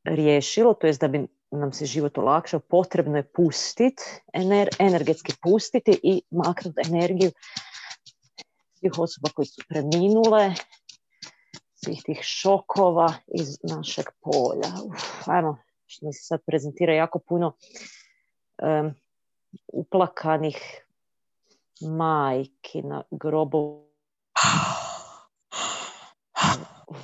riješilo, 0.03 0.73
to 0.73 0.87
jest 0.87 1.01
da 1.01 1.07
bi 1.07 1.27
nam 1.51 1.73
se 1.73 1.85
život 1.85 2.17
olakšao, 2.17 2.59
potrebno 2.59 3.17
je 3.17 3.31
pustiti, 3.31 4.03
ener, 4.33 4.69
energetski 4.79 5.33
pustiti 5.41 5.99
i 6.03 6.21
maknuti 6.31 6.81
energiju 6.85 7.31
svih 8.85 8.99
osoba 8.99 9.29
koji 9.35 9.45
su 9.45 9.61
preminule, 9.69 10.53
svih 11.75 12.01
tih 12.05 12.19
šokova 12.21 13.13
iz 13.27 13.57
našeg 13.63 14.05
polja. 14.21 14.69
Uf, 14.85 15.27
ajmo, 15.27 15.57
što 15.85 16.05
mi 16.05 16.13
se 16.13 16.23
sad 16.23 16.39
prezentira 16.45 16.93
jako 16.93 17.19
puno 17.19 17.55
uplakanih 19.73 20.85
majki 21.81 22.81
na 22.81 23.03
grobu 23.11 23.85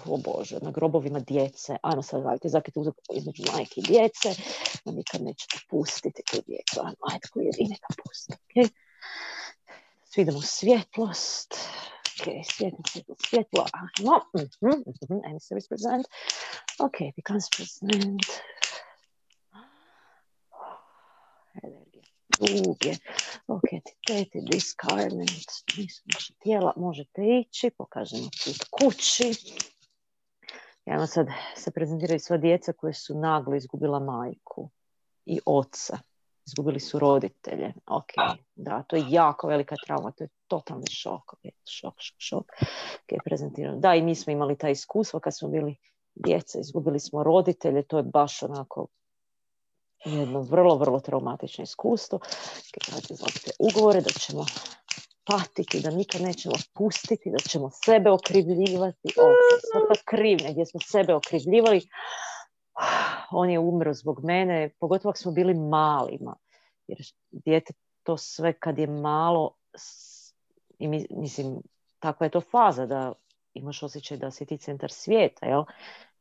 o 0.05 0.17
Bože, 0.17 0.59
na 0.61 0.71
grobovima 0.71 1.19
djece. 1.19 1.77
Ajmo 1.83 2.01
sad 2.01 2.23
raditi 2.23 2.49
zakit 2.49 2.77
uzak 2.77 2.95
između 3.13 3.43
majke 3.53 3.73
i 3.77 3.83
djece, 3.83 4.29
nikad 4.85 5.21
nećete 5.21 5.57
pustiti 5.69 6.21
tu 6.31 6.37
djecu. 6.47 6.79
Ajmo, 6.79 7.03
ajde, 7.11 7.27
koji 7.33 7.45
je 7.45 7.67
neka 7.69 7.93
pusti. 8.03 8.33
Okay? 8.33 8.69
Svi 10.13 10.21
idemo 10.21 10.41
svjetlost. 10.41 11.53
Ok, 12.21 12.27
svjetlo, 12.53 12.83
svjetlo, 12.91 13.15
svjetlo. 13.29 13.65
Ajmo. 13.73 14.15
Mm-hmm, 14.37 14.83
mm-hmm. 14.87 15.21
Emissaries 15.29 15.67
present. 15.67 16.05
Ok, 16.79 16.97
becomes 17.15 17.49
present 17.55 18.21
duge, 22.41 22.95
ok, 23.47 23.73
entiteti, 23.73 24.41
discarnament, 24.41 25.49
nisu 25.77 26.01
naše 26.13 26.33
tijela, 26.33 26.73
možete 26.75 27.21
ići, 27.39 27.69
pokažemo 27.77 28.29
put 28.45 28.67
kući. 28.71 29.31
Ja 30.85 31.07
sad 31.07 31.27
se 31.55 31.71
prezentiraju 31.71 32.19
sva 32.19 32.37
djeca 32.37 32.73
koje 32.73 32.93
su 32.93 33.19
naglo 33.19 33.55
izgubila 33.55 33.99
majku 33.99 34.69
i 35.25 35.39
oca. 35.45 35.97
Izgubili 36.47 36.79
su 36.79 36.99
roditelje. 36.99 37.73
Ok, 37.87 38.13
da, 38.55 38.83
to 38.83 38.95
je 38.95 39.05
jako 39.09 39.47
velika 39.47 39.75
trauma, 39.85 40.11
to 40.11 40.23
je 40.23 40.29
totalni 40.47 40.87
šok. 40.91 41.21
Okay, 41.33 41.51
šok, 41.69 41.93
šok, 41.97 42.15
šok. 42.17 42.45
Okay, 43.07 43.79
Da, 43.79 43.95
i 43.95 44.01
mi 44.01 44.15
smo 44.15 44.33
imali 44.33 44.57
ta 44.57 44.69
iskustva 44.69 45.19
kad 45.19 45.37
smo 45.37 45.49
bili 45.49 45.75
djeca, 46.15 46.59
izgubili 46.59 46.99
smo 46.99 47.23
roditelje, 47.23 47.83
to 47.83 47.97
je 47.97 48.03
baš 48.03 48.43
onako 48.43 48.87
jedno 50.05 50.41
vrlo, 50.41 50.75
vrlo 50.75 50.99
traumatično 50.99 51.63
iskustvo. 51.63 52.19
Kad 52.85 53.03
izlazite 53.09 53.51
ugovore 53.59 54.01
da 54.01 54.09
ćemo 54.09 54.45
patiti, 55.25 55.79
da 55.79 55.89
nikad 55.89 56.21
nećemo 56.21 56.55
pustiti, 56.73 57.31
da 57.31 57.37
ćemo 57.49 57.69
sebe 57.85 58.11
okrivljivati. 58.11 59.13
Ta 59.15 60.01
krivnja 60.05 60.51
gdje 60.51 60.65
smo 60.65 60.79
sebe 60.79 61.13
okrivljivali, 61.13 61.81
on 63.31 63.49
je 63.49 63.59
umro 63.59 63.93
zbog 63.93 64.23
mene, 64.23 64.69
pogotovo 64.79 65.09
ako 65.09 65.17
smo 65.17 65.31
bili 65.31 65.53
malima. 65.53 66.35
Jer 66.87 66.97
dijete 67.31 67.73
to 68.03 68.17
sve 68.17 68.53
kad 68.53 68.79
je 68.79 68.87
malo, 68.87 69.55
i 70.79 70.87
mislim, 71.09 71.61
takva 71.99 72.25
je 72.25 72.29
to 72.29 72.41
faza 72.41 72.85
da 72.85 73.13
imaš 73.53 73.83
osjećaj 73.83 74.17
da 74.17 74.31
si 74.31 74.45
ti 74.45 74.57
centar 74.57 74.91
svijeta, 74.91 75.45
jel? 75.45 75.63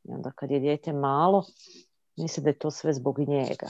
I 0.04 0.12
onda 0.12 0.30
kad 0.30 0.50
je 0.50 0.60
dijete 0.60 0.92
malo, 0.92 1.44
Mislim 2.20 2.44
da 2.44 2.50
je 2.50 2.58
to 2.58 2.70
sve 2.70 2.92
zbog 2.92 3.18
njega. 3.18 3.66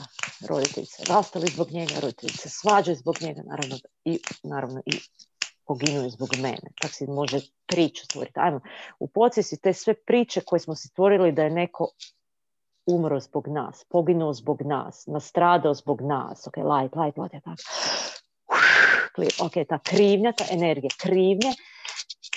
Roditelji 0.49 0.85
se 0.85 1.03
rastali 1.09 1.47
zbog 1.47 1.71
njega, 1.71 1.93
roditelji 2.01 2.33
se 2.33 2.49
svađaju 2.49 2.97
zbog 2.97 3.15
njega, 3.21 3.41
naravno 3.45 3.77
i, 4.05 4.19
naravno 4.43 4.81
i 4.85 4.91
poginuju 5.65 6.09
zbog 6.09 6.29
mene. 6.35 6.71
Tako 6.81 6.93
si 6.93 7.07
može 7.07 7.39
priču 7.65 8.05
stvoriti. 8.05 8.39
Ajmo, 8.39 8.59
u 8.99 9.09
si 9.43 9.61
te 9.61 9.73
sve 9.73 9.93
priče 9.93 10.41
koje 10.41 10.59
smo 10.59 10.75
stvorili 10.75 11.31
da 11.31 11.43
je 11.43 11.49
neko 11.49 11.87
umro 12.85 13.19
zbog 13.19 13.47
nas, 13.47 13.85
poginuo 13.89 14.33
zbog 14.33 14.61
nas, 14.61 15.07
nastradao 15.07 15.73
zbog 15.73 16.01
nas. 16.01 16.47
Ok, 16.47 16.57
light, 16.57 16.95
light, 16.95 17.17
light, 17.17 17.43
tako. 17.43 17.63
Ok, 19.43 19.53
ta 19.69 19.79
krivnja, 19.79 20.31
ta 20.31 20.45
energija 20.51 20.89
krivnje, 21.01 21.51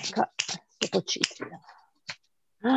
neka 0.03 0.25
se 0.83 0.91
počistila. 0.93 1.59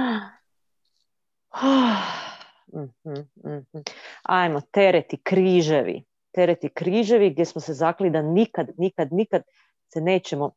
mm 2.74 3.82
Ajmo, 4.24 4.62
tereti, 4.72 5.18
križevi. 5.24 6.04
Tereti, 6.32 6.70
križevi 6.70 7.30
gdje 7.30 7.46
smo 7.46 7.62
se 7.62 7.74
zakli 7.74 8.10
da 8.10 8.22
nikad, 8.22 8.68
nikad, 8.78 9.14
nikad 9.14 9.42
se 9.94 10.02
nećemo 10.02 10.52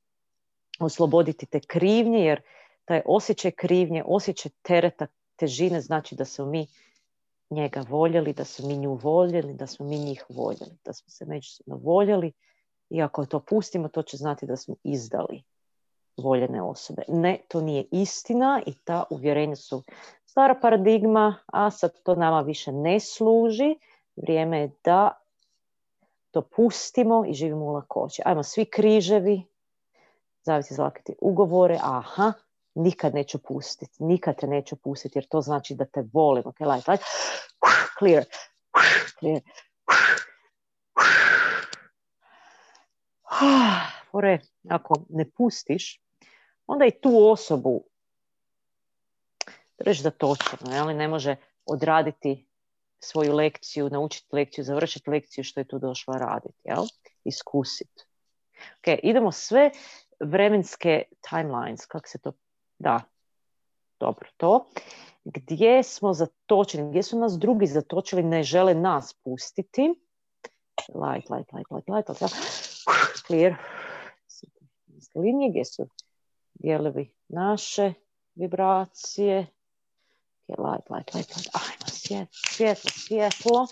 osloboditi 0.80 1.46
te 1.46 1.60
krivnje, 1.60 2.24
jer 2.24 2.40
taj 2.84 3.02
osjećaj 3.06 3.50
krivnje, 3.50 4.02
osjećaj 4.06 4.52
tereta, 4.62 5.06
težine 5.36 5.80
znači 5.80 6.14
da 6.14 6.24
smo 6.24 6.46
mi 6.46 6.66
njega 7.50 7.84
voljeli, 7.88 8.32
da 8.32 8.44
smo 8.44 8.68
mi 8.68 8.76
nju 8.76 8.94
voljeli, 8.94 9.54
da 9.54 9.66
smo 9.66 9.86
mi 9.86 9.98
njih 9.98 10.24
voljeli, 10.28 10.78
da 10.84 10.92
smo 10.92 11.10
se 11.10 11.24
međusobno 11.24 11.76
voljeli 11.76 12.32
i 12.90 13.02
ako 13.02 13.26
to 13.26 13.40
pustimo, 13.40 13.88
to 13.88 14.02
će 14.02 14.16
znati 14.16 14.46
da 14.46 14.56
smo 14.56 14.74
izdali 14.82 15.42
voljene 16.16 16.62
osobe. 16.62 17.02
Ne, 17.08 17.38
to 17.48 17.60
nije 17.60 17.84
istina 17.90 18.62
i 18.66 18.74
ta 18.84 19.04
uvjerenja 19.10 19.56
su 19.56 19.82
stara 20.26 20.54
paradigma, 20.62 21.36
a 21.46 21.70
sad 21.70 22.02
to 22.02 22.14
nama 22.14 22.40
više 22.40 22.72
ne 22.72 23.00
služi. 23.00 23.76
Vrijeme 24.16 24.60
je 24.60 24.70
da 24.84 25.18
to 26.30 26.42
pustimo 26.42 27.24
i 27.28 27.34
živimo 27.34 27.64
u 27.64 27.72
lakoći. 27.72 28.22
Ajmo 28.24 28.42
svi 28.42 28.64
križevi, 28.64 29.42
zaviti 30.42 30.74
zlakiti 30.74 31.14
ugovore, 31.20 31.78
aha, 31.82 32.32
nikad 32.74 33.14
neću 33.14 33.38
pustiti, 33.38 34.04
nikad 34.04 34.40
te 34.40 34.46
neću 34.46 34.76
pustiti 34.76 35.18
jer 35.18 35.26
to 35.28 35.40
znači 35.40 35.74
da 35.74 35.84
te 35.84 36.04
volim. 36.12 36.42
Ok, 36.46 36.60
light, 36.60 36.88
light. 36.88 37.04
Clear, 37.98 38.24
clear. 39.18 39.40
Ore, 44.12 44.38
ako 44.68 44.94
ne 45.08 45.30
pustiš, 45.30 46.00
onda 46.66 46.86
i 46.86 47.00
tu 47.00 47.30
osobu 47.30 47.84
reći 49.80 50.02
da 50.02 50.10
točno, 50.10 50.58
ali 50.80 50.94
ne 50.94 51.08
može 51.08 51.36
odraditi 51.66 52.46
svoju 53.00 53.34
lekciju, 53.34 53.90
naučiti 53.90 54.28
lekciju, 54.32 54.64
završiti 54.64 55.10
lekciju 55.10 55.44
što 55.44 55.60
je 55.60 55.68
tu 55.68 55.78
došla 55.78 56.16
raditi, 56.16 56.60
jel? 56.64 56.84
Iskusiti. 57.24 58.04
Ok, 58.78 58.98
idemo 59.02 59.32
sve 59.32 59.70
vremenske 60.20 61.02
timelines, 61.30 61.86
kako 61.86 62.08
se 62.08 62.18
to 62.18 62.32
da, 62.80 63.00
dobro, 64.00 64.28
to. 64.36 64.66
Gdje 65.24 65.82
smo 65.82 66.12
zatočeni, 66.12 66.88
gdje 66.90 67.02
su 67.02 67.18
nas 67.18 67.38
drugi 67.38 67.66
zatočili, 67.66 68.22
ne 68.22 68.42
žele 68.42 68.74
nas 68.74 69.14
pustiti. 69.24 69.94
Light, 70.94 71.30
light, 71.30 71.52
light, 71.52 71.70
light, 71.70 71.88
light, 71.88 72.08
light. 72.08 72.34
Clear. 73.26 73.54
Linije 75.14 75.50
gdje 75.50 75.64
su 75.64 75.86
dijelovi 76.54 77.14
naše 77.28 77.92
vibracije. 78.34 79.46
Light, 80.48 80.90
light, 80.90 81.14
light, 81.14 81.36
light. 81.36 81.50
Ajmo, 81.54 81.86
svjetlo, 81.86 82.40
svjetlo, 82.50 82.90
svjetlo. 82.90 83.66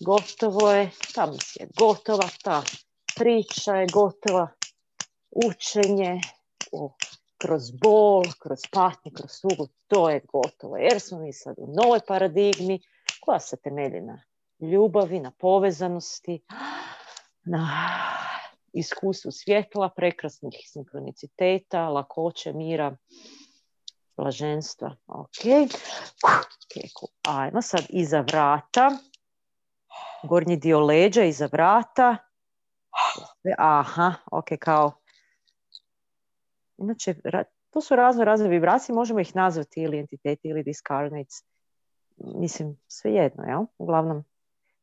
Gotovo 0.00 0.70
je, 0.70 0.90
ta 1.14 1.26
misija 1.26 1.64
je 1.64 1.70
gotova, 1.78 2.28
ta 2.44 2.62
priča 3.16 3.74
je 3.74 3.86
gotova. 3.92 4.48
Učenje, 5.30 6.20
kroz 7.38 7.70
bol, 7.70 8.24
kroz 8.38 8.60
patnje, 8.72 9.12
kroz 9.16 9.30
sugu, 9.30 9.68
to 9.86 10.10
je 10.10 10.20
gotovo. 10.32 10.76
Jer 10.76 11.00
smo 11.00 11.18
mi 11.18 11.32
sad 11.32 11.54
u 11.58 11.66
novoj 11.82 12.00
paradigmi 12.08 12.80
koja 13.20 13.40
se 13.40 13.56
temelji 13.56 14.00
na 14.00 14.22
ljubavi, 14.60 15.20
na 15.20 15.30
povezanosti, 15.30 16.44
na 17.44 17.68
iskustvu 18.72 19.30
svjetla, 19.32 19.88
prekrasnih 19.96 20.54
sinkroniciteta, 20.64 21.88
lakoće, 21.88 22.52
mira, 22.52 22.96
blaženstva. 24.16 24.96
Ok. 25.06 25.70
Ajmo 27.28 27.62
sad 27.62 27.86
iza 27.88 28.20
vrata. 28.20 28.90
Gornji 30.22 30.56
dio 30.56 30.80
leđa 30.80 31.24
iza 31.24 31.48
vrata. 31.52 32.16
Aha, 33.58 34.14
ok, 34.32 34.48
kao 34.60 34.92
Inače, 36.78 37.14
to 37.70 37.80
su 37.80 37.96
razne 37.96 38.24
razne 38.24 38.48
vibracije, 38.48 38.94
možemo 38.94 39.20
ih 39.20 39.36
nazvati 39.36 39.82
ili 39.82 39.98
entiteti 39.98 40.48
ili 40.48 40.62
discarnates. 40.62 41.44
Mislim, 42.16 42.76
sve 42.88 43.12
jedno, 43.12 43.44
jel? 43.44 43.64
Uglavnom, 43.78 44.24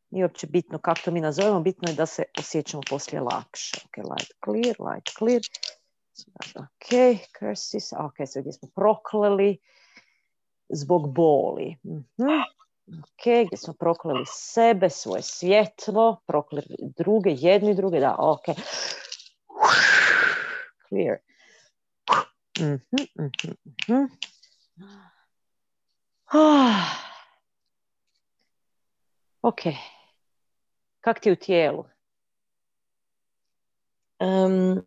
nije 0.09 0.25
uopće 0.25 0.47
bitno 0.47 0.77
kako 0.79 1.01
to 1.05 1.11
mi 1.11 1.21
nazovemo, 1.21 1.59
bitno 1.59 1.89
je 1.89 1.95
da 1.95 2.05
se 2.05 2.23
osjećamo 2.39 2.83
poslije 2.89 3.21
lakše. 3.21 3.77
Ok, 3.85 3.97
light 3.97 4.33
clear, 4.43 4.93
light 4.93 5.09
clear. 5.17 5.41
Ok, 6.55 7.19
curses, 7.39 7.93
ok, 7.93 8.27
sve 8.27 8.41
gdje 8.41 8.53
smo 8.53 8.69
prokleli 8.75 9.57
zbog 10.69 11.13
boli. 11.13 11.77
Mhm. 11.83 12.29
Ok, 12.87 13.45
gdje 13.47 13.57
smo 13.57 13.73
prokleli 13.73 14.23
sebe, 14.27 14.89
svoje 14.89 15.21
svjetlo, 15.21 16.21
prokleli 16.25 16.75
druge, 16.79 17.29
jedni 17.37 17.75
druge, 17.75 17.99
da, 17.99 18.15
ok. 18.19 18.45
Clear. 20.87 21.17
Mhm, 22.59 22.79
mhm, 23.15 23.55
mhm. 23.89 24.05
Ah. 26.33 26.99
Ok. 29.41 29.61
Kak 31.01 31.19
ti 31.19 31.31
u 31.31 31.35
tijelu? 31.35 31.85
Um, 34.19 34.85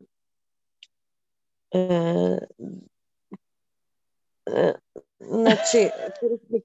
znači, 5.21 5.91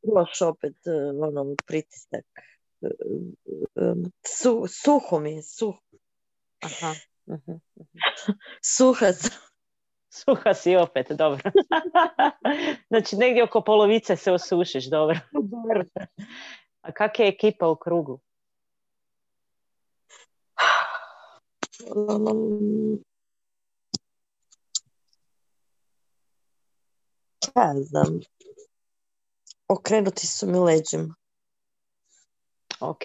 kroš 0.01 0.41
opet 0.41 0.75
ono, 1.21 1.55
pritisak. 1.67 2.25
Su, 4.27 4.65
suho 4.67 5.19
mi 5.19 5.35
je, 5.35 5.43
suho. 5.43 5.79
Aha. 6.61 6.95
Suha 8.75 9.07
Suha 10.13 10.53
si 10.53 10.75
opet, 10.75 11.11
dobro. 11.11 11.51
znači 12.89 13.15
negdje 13.15 13.43
oko 13.43 13.61
polovice 13.61 14.15
se 14.15 14.31
osušiš, 14.31 14.85
dobro. 14.85 15.19
A 16.81 16.91
kak 16.91 17.19
je 17.19 17.27
ekipa 17.27 17.67
u 17.67 17.75
krugu? 17.75 18.19
Ja 27.55 27.73
znam. 27.75 28.19
Okrenuti 29.67 30.27
su 30.27 30.47
mi 30.47 30.59
leđima. 30.59 31.15
Ok. 32.79 33.03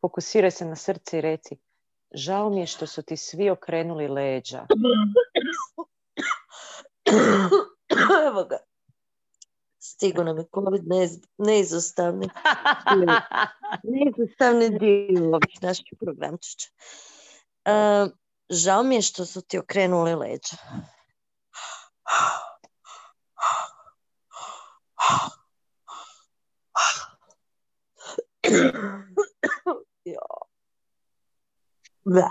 Fokusiraj 0.00 0.50
se 0.50 0.64
na 0.64 0.76
srce 0.76 1.18
i 1.18 1.20
reci. 1.20 1.56
Žao 2.14 2.50
mi 2.50 2.60
je 2.60 2.66
što 2.66 2.86
su 2.86 3.02
ti 3.02 3.16
svi 3.16 3.50
okrenuli 3.50 4.08
leđa. 4.08 4.66
Evo 8.28 8.44
ga. 8.44 8.58
Stigo 9.78 10.24
nam 10.24 10.38
je 10.38 10.44
COVID 10.54 10.82
neizostavni. 11.38 12.28
neizostavni 13.92 14.78
dio 14.78 15.34
ovih 15.34 15.62
naših 15.62 15.92
programčića. 16.00 16.68
Uh, 17.64 18.12
žao 18.50 18.82
mi 18.82 18.94
je 18.94 19.02
što 19.02 19.24
su 19.26 19.42
ti 19.42 19.58
okrenuli 19.58 20.14
leđa. 20.14 20.56
Da. 32.04 32.30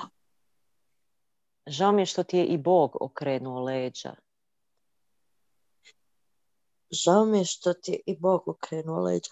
Žao 1.67 1.91
mi 1.91 2.01
je 2.01 2.05
što 2.05 2.23
ti 2.23 2.37
je 2.37 2.45
i 2.45 2.57
Bog 2.57 2.97
okrenuo 3.01 3.63
leđa. 3.63 4.15
Žao 6.91 7.25
mi 7.25 7.37
je 7.37 7.45
što 7.45 7.73
ti 7.73 7.91
je 7.91 7.99
i 8.05 8.17
Bog 8.19 8.47
okrenuo 8.47 8.99
leđa. 8.99 9.31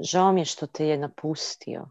Žao 0.00 0.32
mi 0.32 0.40
je 0.40 0.44
što 0.44 0.66
te 0.66 0.86
je 0.86 0.98
napustio. 0.98 1.86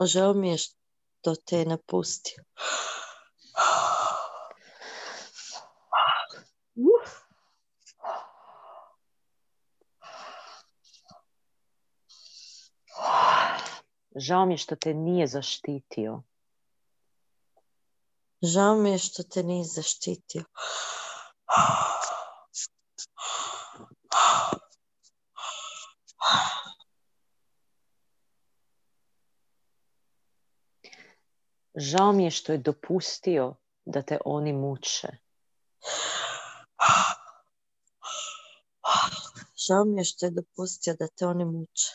Žao 0.00 0.34
mi 0.34 0.50
je 0.50 0.58
što 0.58 0.77
te 1.46 1.58
je 1.58 1.66
napustio. 1.66 2.44
Žao 14.16 14.46
mi 14.46 14.54
je 14.54 14.58
što 14.58 14.76
te 14.76 14.94
nije 14.94 15.26
zaštitio. 15.26 16.22
Žao 18.42 18.74
mi 18.74 18.90
je 18.90 18.98
što 18.98 19.22
te 19.22 19.42
nije 19.42 19.64
zaštitio. 19.64 20.44
Žao 31.80 32.12
mi 32.12 32.24
je 32.24 32.30
što 32.30 32.52
je 32.52 32.58
dopustio 32.58 33.54
da 33.84 34.02
te 34.02 34.18
oni 34.24 34.52
muče. 34.52 35.08
Žao 39.66 39.84
mi 39.84 40.00
je 40.00 40.04
što 40.04 40.26
je 40.26 40.30
dopustio 40.30 40.94
da 40.98 41.06
te 41.08 41.26
oni 41.26 41.44
muče. 41.44 41.92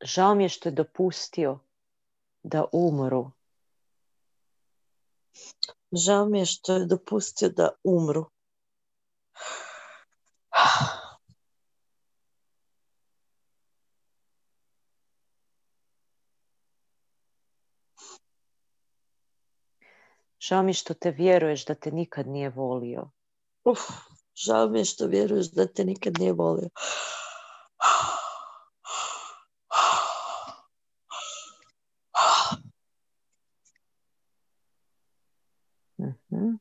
Žao 0.00 0.34
mi 0.34 0.44
je 0.44 0.48
što 0.48 0.68
je 0.68 0.72
dopustio 0.72 1.58
da 2.42 2.64
umru. 2.72 3.37
Žao 5.92 6.24
mi 6.28 6.38
je 6.38 6.46
što 6.46 6.74
je 6.74 6.86
dopustio 6.86 7.48
da 7.48 7.68
umru. 7.84 8.24
Žao 20.40 20.62
mi 20.62 20.70
je 20.70 20.74
što 20.74 20.94
te 20.94 21.10
vjeruješ 21.10 21.64
da 21.64 21.74
te 21.74 21.90
nikad 21.90 22.26
nije 22.26 22.50
volio. 22.50 23.10
Uf, 23.64 23.80
žao 24.34 24.68
mi 24.68 24.78
je 24.78 24.84
što 24.84 25.06
vjeruješ 25.06 25.50
da 25.50 25.66
te 25.66 25.84
nikad 25.84 26.18
nije 26.18 26.32
volio. 26.32 26.68
Mhm. 35.98 36.56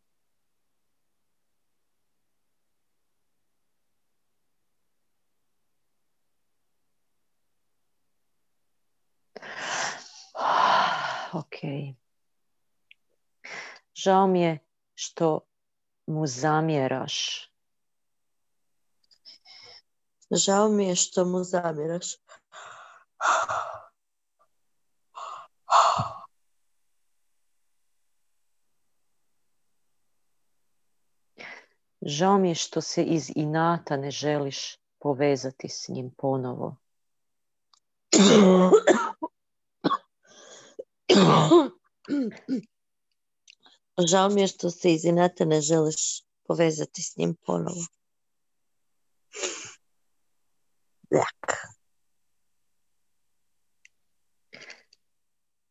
Ok. 11.33 11.46
Žao 13.95 14.27
mi 14.27 14.41
je 14.41 14.59
što 14.95 15.39
mu 16.07 16.27
zamjeraš. 16.27 17.47
Žao 20.31 20.69
mi 20.69 20.87
je 20.87 20.95
što 20.95 21.25
mu 21.25 21.43
zamjeraš. 21.43 22.15
Žao 32.01 32.37
mi 32.37 32.49
je 32.49 32.55
što 32.55 32.81
se 32.81 33.03
iz 33.03 33.31
inata 33.35 33.97
ne 33.97 34.11
želiš 34.11 34.77
povezati 34.99 35.69
s 35.69 35.87
njim 35.89 36.11
ponovo. 36.17 36.75
Žao 44.09 44.29
mi 44.29 44.41
je 44.41 44.47
što 44.47 44.69
se 44.69 44.93
iz 44.93 45.05
inata 45.05 45.45
ne 45.45 45.61
želiš 45.61 46.23
povezati 46.47 47.01
s 47.01 47.17
njim 47.17 47.35
ponovo. 47.45 47.85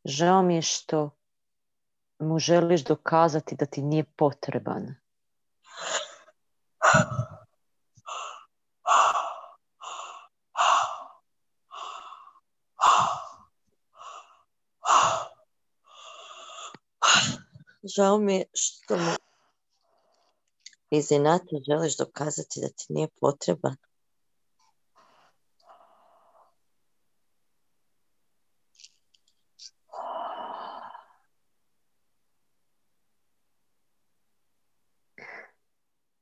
Žao 0.05 0.43
mi 0.43 0.55
je 0.55 0.63
što 0.63 1.11
mu 2.19 2.39
želiš 2.39 2.85
dokazati 2.85 3.57
da 3.57 3.67
ti 3.67 3.83
nije 3.83 4.05
potreban. 4.05 4.95
Žao 17.95 18.19
mi 18.19 18.35
je 18.35 18.45
što 18.55 18.97
mu 18.97 19.13
iz 20.91 21.11
inata 21.13 21.57
želiš 21.69 21.97
dokazati 21.97 22.61
da 22.61 22.69
ti 22.69 22.87
nije 22.89 23.09
potreban. 23.21 23.77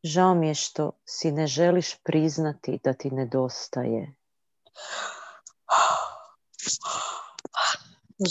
Žao 0.03 0.35
mi 0.35 0.49
je 0.49 0.55
što 0.55 0.93
si 1.05 1.33
ne 1.33 1.47
želiš 1.47 1.99
priznati 2.05 2.81
da 2.85 2.93
ti 2.93 3.11
nedostaje. 3.11 4.15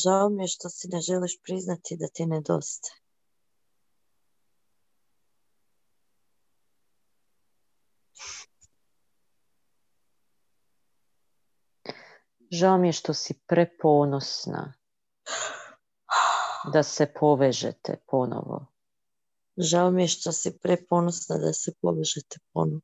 Žao 0.04 0.30
mi 0.30 0.44
je 0.44 0.48
što 0.48 0.70
si 0.70 0.88
ne 0.88 1.02
želiš 1.02 1.40
priznati 1.44 1.98
da 1.98 2.08
ti 2.08 2.26
nedostaje. 2.26 3.03
Žao 12.54 12.78
mi 12.78 12.88
je 12.88 12.94
što 12.94 13.14
si 13.14 13.34
preponosna 13.48 14.74
da 16.74 16.84
se 16.84 17.14
povežete 17.20 17.96
ponovo. 18.08 18.66
Žao 19.58 19.92
mi 19.92 20.04
je 20.04 20.08
što 20.08 20.32
si 20.32 20.60
preponosna 20.60 21.38
da 21.38 21.54
se 21.54 21.74
povežete 21.82 22.40
ponovo. 22.54 22.82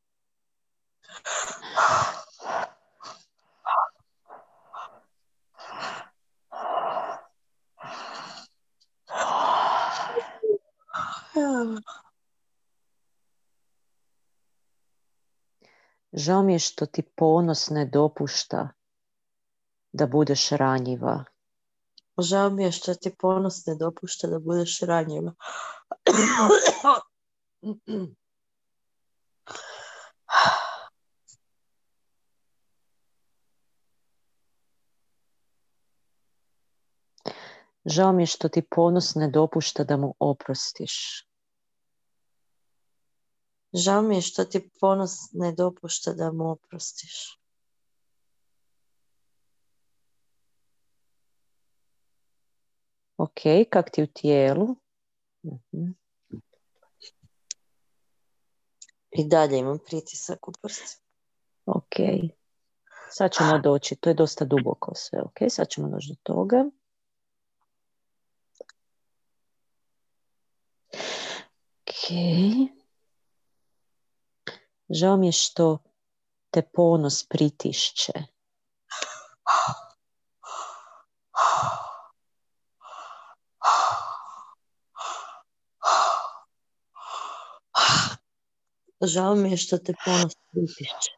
Žao 16.13 16.43
mi 16.43 16.53
je 16.53 16.59
što 16.59 16.85
ti 16.85 17.01
ponos 17.15 17.69
ne 17.69 17.85
dopušta 17.85 18.69
da 19.91 20.07
budeš 20.07 20.49
ranjiva. 20.49 21.23
Žao 22.17 22.49
mi 22.49 22.63
je 22.63 22.71
što 22.71 22.95
ti 22.95 23.15
ponos 23.19 23.65
ne 23.65 23.75
dopušta 23.75 24.27
da 24.27 24.39
budeš 24.39 24.79
ranjiva. 24.81 25.33
Žao 37.85 38.11
mi 38.11 38.21
je 38.21 38.27
što 38.27 38.49
ti 38.49 38.61
ponos 38.61 39.15
ne 39.15 39.29
dopušta 39.29 39.83
da 39.83 39.97
mu 39.97 40.13
oprostiš. 40.19 41.25
Žao 43.73 44.01
mi 44.01 44.15
je 44.15 44.21
što 44.21 44.45
ti 44.45 44.69
ponos 44.79 45.11
ne 45.31 45.51
dopušta 45.51 46.13
da 46.13 46.31
mu 46.31 46.51
oprostiš. 46.51 47.38
Ok, 53.19 53.41
kak 53.69 53.89
ti 53.91 54.03
u 54.03 54.07
tijelu? 54.07 54.75
Mhm. 55.43 55.91
I 59.11 59.27
dalje 59.27 59.57
imam 59.57 59.79
pritisak 59.85 60.47
u 60.47 60.51
prstu. 60.61 61.01
Ok. 61.65 61.95
Sad 63.11 63.31
ćemo 63.33 63.59
doći, 63.59 63.95
to 63.95 64.09
je 64.09 64.13
dosta 64.13 64.45
duboko 64.45 64.95
sve, 64.95 65.21
ok? 65.21 65.37
Sad 65.49 65.69
ćemo 65.69 65.89
doći 65.89 66.09
do 66.09 66.15
toga. 66.23 66.65
Ok. 71.81 72.11
Žao 74.89 75.17
mi 75.17 75.27
je 75.27 75.31
što 75.31 75.77
te 76.51 76.61
ponos 76.61 77.27
pritišće. 77.29 78.13
Žao 89.01 89.35
mi 89.35 89.51
je 89.51 89.57
što 89.57 89.77
te 89.77 89.93
ponos 90.05 90.33
pritišće. 90.51 91.11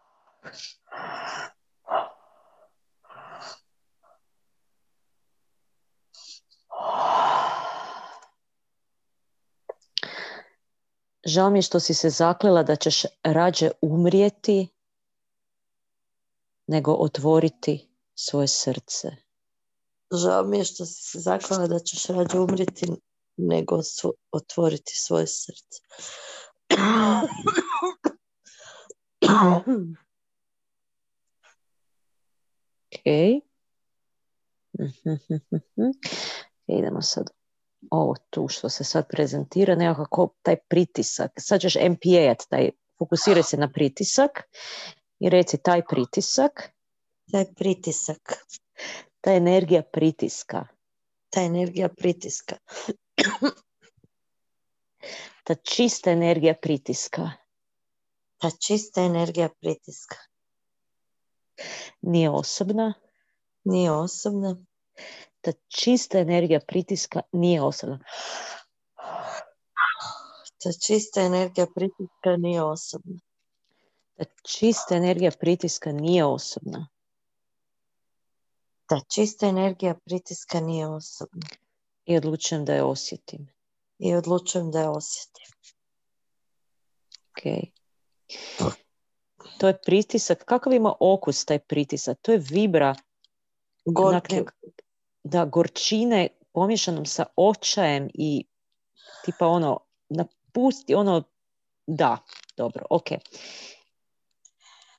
Žao 11.25 11.49
mi 11.49 11.57
je 11.57 11.61
što 11.61 11.79
si 11.79 11.93
se 11.93 12.09
zaklela 12.09 12.63
da 12.63 12.75
ćeš 12.75 13.03
rađe 13.23 13.71
umrijeti 13.81 14.67
nego 16.67 16.91
otvoriti 16.93 17.89
svoje 18.15 18.47
srce. 18.47 19.09
Žao 20.11 20.43
mi 20.43 20.57
je 20.57 20.63
što 20.63 20.85
si 20.85 21.03
se 21.03 21.19
zaklela 21.19 21.67
da 21.67 21.79
ćeš 21.79 22.05
rađe 22.05 22.39
umrijeti 22.39 22.85
nego 23.37 23.79
otvoriti 24.31 24.93
svoje 24.95 25.27
srce. 25.27 25.81
ok. 32.91 33.05
Idemo 36.67 37.01
sad 37.01 37.29
ovo 37.91 38.15
tu 38.29 38.47
što 38.47 38.69
se 38.69 38.83
sad 38.83 39.07
prezentira, 39.09 39.75
nekako 39.75 40.33
taj 40.41 40.55
pritisak. 40.55 41.31
Sad 41.39 41.61
ćeš 41.61 41.75
MPA, 41.75 42.35
taj, 42.49 42.69
fokusiraj 42.97 43.43
se 43.43 43.57
na 43.57 43.71
pritisak 43.71 44.31
i 45.19 45.29
reci 45.29 45.57
taj 45.57 45.81
pritisak. 45.89 46.71
Taj 47.31 47.45
pritisak. 47.53 48.33
Ta 49.21 49.33
energija 49.33 49.81
pritiska. 49.81 50.67
Ta 51.29 51.41
energija 51.41 51.89
pritiska. 51.89 52.55
Ta 55.43 55.55
čista 55.55 56.11
energija 56.11 56.53
pritiska. 56.61 57.31
Ta 58.41 58.49
čista 58.51 59.01
energija 59.01 59.49
pritiska. 59.61 60.17
Nije 62.01 62.29
osobna. 62.29 62.93
Nije 63.63 63.91
osobna 63.91 64.55
ta 65.41 65.51
čista 65.67 66.19
energija 66.19 66.59
pritiska 66.67 67.21
nije 67.31 67.61
osobna. 67.61 67.99
Ta 70.63 70.69
čista 70.85 71.21
energija 71.21 71.67
pritiska 71.75 72.37
nije 72.37 72.63
osobna. 72.63 73.19
Ta 74.15 74.25
čista 74.47 74.95
energija 74.95 75.31
pritiska 75.39 75.91
nije 75.91 76.25
osobna. 76.25 76.87
Ta 78.85 78.99
čista 79.13 79.47
energija 79.47 79.95
pritiska 80.05 80.59
nije 80.59 80.87
osobna. 80.87 81.47
I 82.05 82.17
odlučujem 82.17 82.65
da 82.65 82.73
je 82.73 82.83
osjetim. 82.83 83.47
i 83.99 84.15
odlučujem 84.15 84.71
da 84.71 84.79
je 84.79 84.89
osjetim. 84.89 85.45
Ok. 87.29 87.73
To 89.57 89.67
je 89.67 89.77
pritisak. 89.85 90.45
Kakav 90.45 90.73
ima 90.73 90.93
okus 90.99 91.45
taj 91.45 91.59
pritisak? 91.59 92.17
To 92.21 92.31
je 92.31 92.41
vibra. 92.49 92.95
Gorki. 93.85 94.43
Da, 95.23 95.45
gorčine 95.45 96.27
pomješanom 96.51 97.05
sa 97.05 97.25
očajem 97.35 98.09
i 98.13 98.45
tipa 99.25 99.47
ono, 99.47 99.79
napusti, 100.09 100.95
ono, 100.95 101.23
da, 101.87 102.17
dobro, 102.57 102.85
ok. 102.89 103.07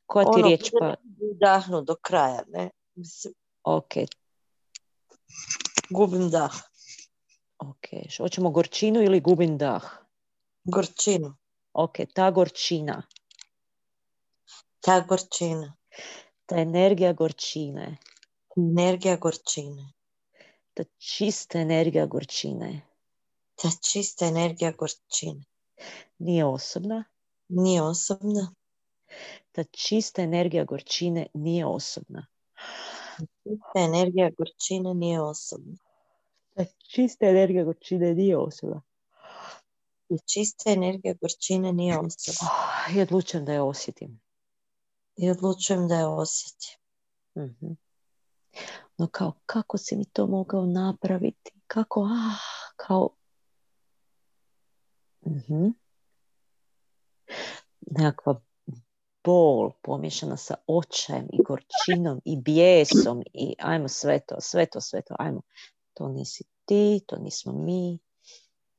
Koja 0.07 0.25
ti 0.25 0.41
ono, 0.41 0.47
riječ 0.47 0.71
pa... 0.81 0.95
Dahnu 1.41 1.83
do 1.83 1.95
kraja, 2.03 2.43
ne? 2.49 2.71
Mislim, 2.95 3.35
ok. 3.63 3.93
Gubim 5.91 6.31
dah. 6.31 6.53
Ok, 7.59 8.17
hoćemo 8.19 8.51
gorčinu 8.51 9.03
ili 9.03 9.21
gubim 9.21 9.59
dah? 9.59 9.85
Gorčinu. 10.65 11.37
Ok, 11.73 11.97
ta 12.15 12.31
gorčina. 12.31 13.03
Ta 14.83 15.01
gorčina. 15.01 15.77
Ta 16.47 16.57
energija 16.57 17.13
gorčine. 17.13 17.99
Energija 18.57 19.17
gorčine. 19.17 19.93
Ta 20.75 20.85
čista 20.99 21.59
energija 21.59 22.07
gorčine. 22.07 22.81
Ta 23.55 23.69
čista 23.91 24.27
energija 24.27 24.73
gorčine. 24.73 25.45
Nije 26.19 26.45
osobna. 26.45 27.05
Nije 27.49 27.83
osobna. 27.83 28.55
Ta 29.53 29.65
čista 29.65 30.23
energija 30.23 30.65
gorčine 30.65 31.27
nije 31.35 31.67
osobna. 31.67 32.27
Čista 33.45 33.79
energija 33.85 34.31
gorčine 34.39 34.95
nije 34.95 35.21
osobna. 35.21 35.77
Ta 36.55 36.65
čista 36.95 37.27
energija 37.27 37.65
gorčine 37.65 38.15
nije 38.15 38.39
osobna. 38.39 38.83
I 40.09 40.19
čista 40.33 40.71
energija 40.71 41.15
gorčine 41.21 41.73
nije 41.73 41.99
osobna. 41.99 42.49
I 42.97 43.01
odlučujem 43.01 43.45
da 43.45 43.53
je 43.53 43.63
osjetim. 43.63 44.21
I 45.17 45.31
odlučujem 45.31 45.89
da 45.89 45.95
je 45.95 46.07
osjetim. 46.07 46.79
mm 47.37 47.77
No 48.99 49.09
kao, 49.09 49.33
kako 49.47 49.79
si 49.79 49.97
mi 49.97 50.05
to 50.05 50.27
mogao 50.27 50.67
napraviti? 50.67 51.51
Kako, 51.67 52.01
ah, 52.01 52.39
kao... 52.77 53.09
mm 55.27 55.73
Nekakva 57.81 58.41
bol 59.25 59.71
pomiješana 59.83 60.37
sa 60.37 60.55
očajem 60.67 61.29
i 61.33 61.43
gorčinom 61.43 62.21
i 62.25 62.37
bijesom 62.37 63.23
i 63.33 63.55
ajmo 63.59 63.89
sve 63.89 64.21
to, 64.21 64.37
sve 64.41 64.67
to, 64.67 64.81
sve 64.81 65.03
to, 65.03 65.15
ajmo. 65.19 65.41
To 65.95 66.09
nisi 66.09 66.45
ti, 66.65 67.01
to 67.07 67.17
nismo 67.17 67.53
mi, 67.53 67.99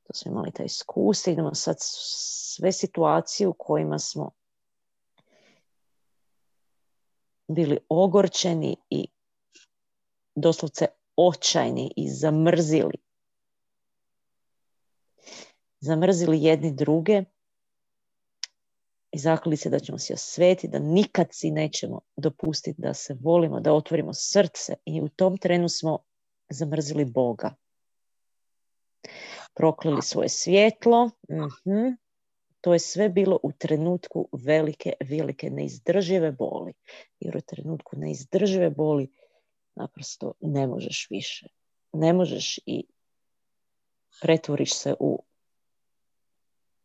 to 0.03 0.13
smo 0.13 0.31
imali 0.31 0.51
taj 0.51 0.65
iskustvo, 0.65 1.31
idemo 1.31 1.55
sad 1.55 1.75
sve 1.79 2.71
situacije 2.71 3.47
u 3.47 3.53
kojima 3.53 3.99
smo 3.99 4.31
bili 7.47 7.77
ogorčeni 7.89 8.75
i 8.89 9.07
doslovce 10.35 10.87
očajni 11.15 11.93
i 11.95 12.09
zamrzili. 12.09 12.97
Zamrzili 15.79 16.43
jedni 16.43 16.71
druge 16.71 17.23
i 19.11 19.19
zaklili 19.19 19.57
se 19.57 19.69
da 19.69 19.79
ćemo 19.79 19.97
se 19.97 20.13
osvetiti, 20.13 20.67
da 20.67 20.79
nikad 20.79 21.27
si 21.31 21.51
nećemo 21.51 21.99
dopustiti 22.15 22.81
da 22.81 22.93
se 22.93 23.17
volimo, 23.21 23.59
da 23.59 23.73
otvorimo 23.73 24.13
srce 24.13 24.73
i 24.85 25.01
u 25.01 25.09
tom 25.09 25.37
trenu 25.37 25.69
smo 25.69 25.99
zamrzili 26.49 27.05
Boga. 27.05 27.55
Proklili 29.53 30.01
svoje 30.01 30.29
svjetlo. 30.29 31.09
Mhm. 31.29 32.02
To 32.63 32.73
je 32.73 32.79
sve 32.79 33.09
bilo 33.09 33.39
u 33.43 33.51
trenutku 33.51 34.27
velike, 34.31 34.93
velike 35.09 35.49
neizdržive 35.49 36.31
boli. 36.31 36.73
Jer 37.19 37.37
u 37.37 37.41
trenutku 37.41 37.97
neizdržive 37.97 38.69
boli 38.69 39.07
naprosto 39.75 40.33
ne 40.41 40.67
možeš 40.67 41.07
više. 41.09 41.47
Ne 41.93 42.13
možeš 42.13 42.59
i 42.65 42.85
pretvoriš 44.21 44.73
se 44.73 44.95
u 44.99 45.23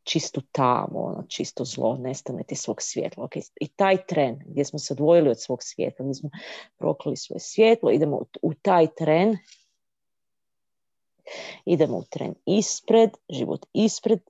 čistu 0.03 0.41
tamu, 0.53 1.07
ono, 1.07 1.25
čisto 1.29 1.65
zlo, 1.65 1.97
nestane 1.97 2.43
ti 2.43 2.55
svog 2.55 2.83
svjetla. 2.83 3.25
Okay. 3.25 3.51
I 3.61 3.69
taj 3.69 4.07
tren 4.07 4.39
gdje 4.47 4.65
smo 4.65 4.79
se 4.79 4.93
odvojili 4.93 5.31
od 5.31 5.41
svog 5.41 5.63
svjetla, 5.63 6.05
gdje 6.05 6.15
smo 6.15 6.31
proklili 6.79 7.17
svoje 7.17 7.41
svjetlo, 7.41 7.91
idemo 7.91 8.25
u 8.43 8.55
taj 8.55 8.87
tren, 8.95 9.37
idemo 11.65 11.99
u 11.99 12.05
tren 12.11 12.35
ispred, 12.47 13.11
život 13.29 13.67
ispred, 13.73 14.21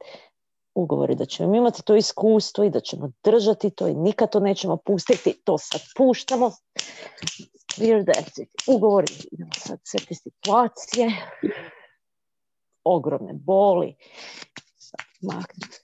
ugovori 0.82 1.14
da 1.14 1.24
ćemo 1.24 1.54
imati 1.54 1.82
to 1.82 1.96
iskustvo 1.96 2.64
i 2.64 2.70
da 2.70 2.80
ćemo 2.80 3.12
držati 3.24 3.70
to 3.70 3.88
i 3.88 3.94
nikad 3.94 4.32
to 4.32 4.40
nećemo 4.40 4.76
pustiti, 4.76 5.40
to 5.44 5.58
sad 5.58 5.80
puštamo. 5.96 6.50
Ugovori, 8.66 9.06
idemo 9.32 9.50
sad 9.56 9.78
sve 9.84 10.00
situacije, 10.14 11.12
ogromne 12.84 13.32
boli, 13.32 13.96
maknuti 15.22 15.78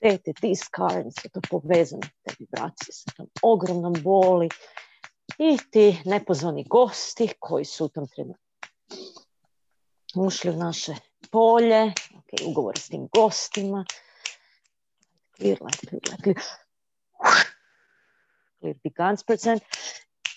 te, 0.00 0.18
te 0.18 0.32
diskarn, 0.40 1.10
sve 1.12 1.30
to 1.30 1.40
povezano, 1.50 2.02
te 2.22 2.34
vibracije 2.38 2.92
sa 2.92 3.10
tom 3.16 3.26
ogromnom 3.42 3.94
boli. 4.02 4.48
I 5.38 5.58
ti 5.70 5.98
nepozvani 6.04 6.64
gosti 6.64 7.28
koji 7.38 7.64
su 7.64 7.84
u 7.84 7.88
tom 7.88 8.06
trenutku 8.08 8.44
ušli 10.14 10.50
u 10.50 10.56
naše 10.56 10.94
polje, 11.30 11.92
okay, 12.14 12.50
ugovor 12.50 12.78
s 12.78 12.88
tim 12.88 13.08
gostima, 13.12 13.84
clear, 15.36 15.56
light, 15.60 15.80
clear, 15.88 16.00
light, 16.08 16.22
clear. 16.22 16.36
Clear 18.60 18.74
the 18.82 18.90
guns 18.90 19.22
percent. 19.22 19.62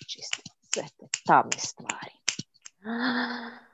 Čisto 0.07 0.41
sve 0.73 0.83
te 0.97 1.07
tamne 1.25 1.57
stvari. 1.57 2.13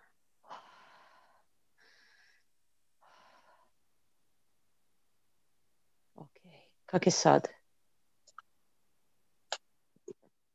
Kak 6.93 7.07
je 7.07 7.12
sad? 7.12 7.47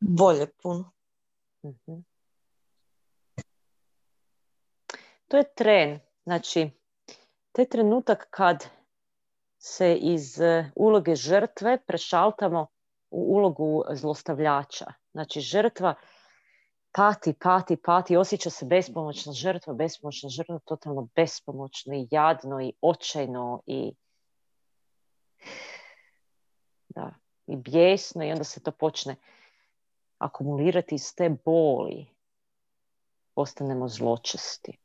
Bolje 0.00 0.46
puno. 0.62 0.92
Mhm. 1.64 2.00
To 5.28 5.36
je 5.36 5.54
tren. 5.54 6.00
Znači, 6.22 6.70
to 7.52 7.62
je 7.62 7.68
trenutak 7.68 8.26
kad 8.30 8.77
se 9.58 9.94
iz 9.94 10.40
e, 10.40 10.70
uloge 10.76 11.14
žrtve 11.14 11.78
prešaltamo 11.86 12.66
u 13.10 13.34
ulogu 13.36 13.84
zlostavljača. 13.90 14.86
Znači, 15.12 15.40
žrtva 15.40 15.94
pati, 16.92 17.34
pati, 17.40 17.76
pati, 17.76 18.16
osjeća 18.16 18.50
se 18.50 18.66
bespomoćna 18.66 19.32
žrtva, 19.32 19.74
bespomoćna 19.74 20.28
žrtva, 20.28 20.58
totalno 20.64 21.08
bespomoćno 21.16 21.94
i 21.94 22.08
jadno 22.10 22.60
i 22.62 22.72
očajno 22.80 23.62
i 23.66 23.92
da, 26.88 27.14
i 27.46 27.56
bijesno 27.56 28.24
i 28.24 28.30
onda 28.30 28.44
se 28.44 28.62
to 28.62 28.70
počne 28.70 29.16
akumulirati 30.18 30.94
iz 30.94 31.14
te 31.14 31.30
boli. 31.44 32.06
Postanemo 33.34 33.88
zločesti. 33.88 34.78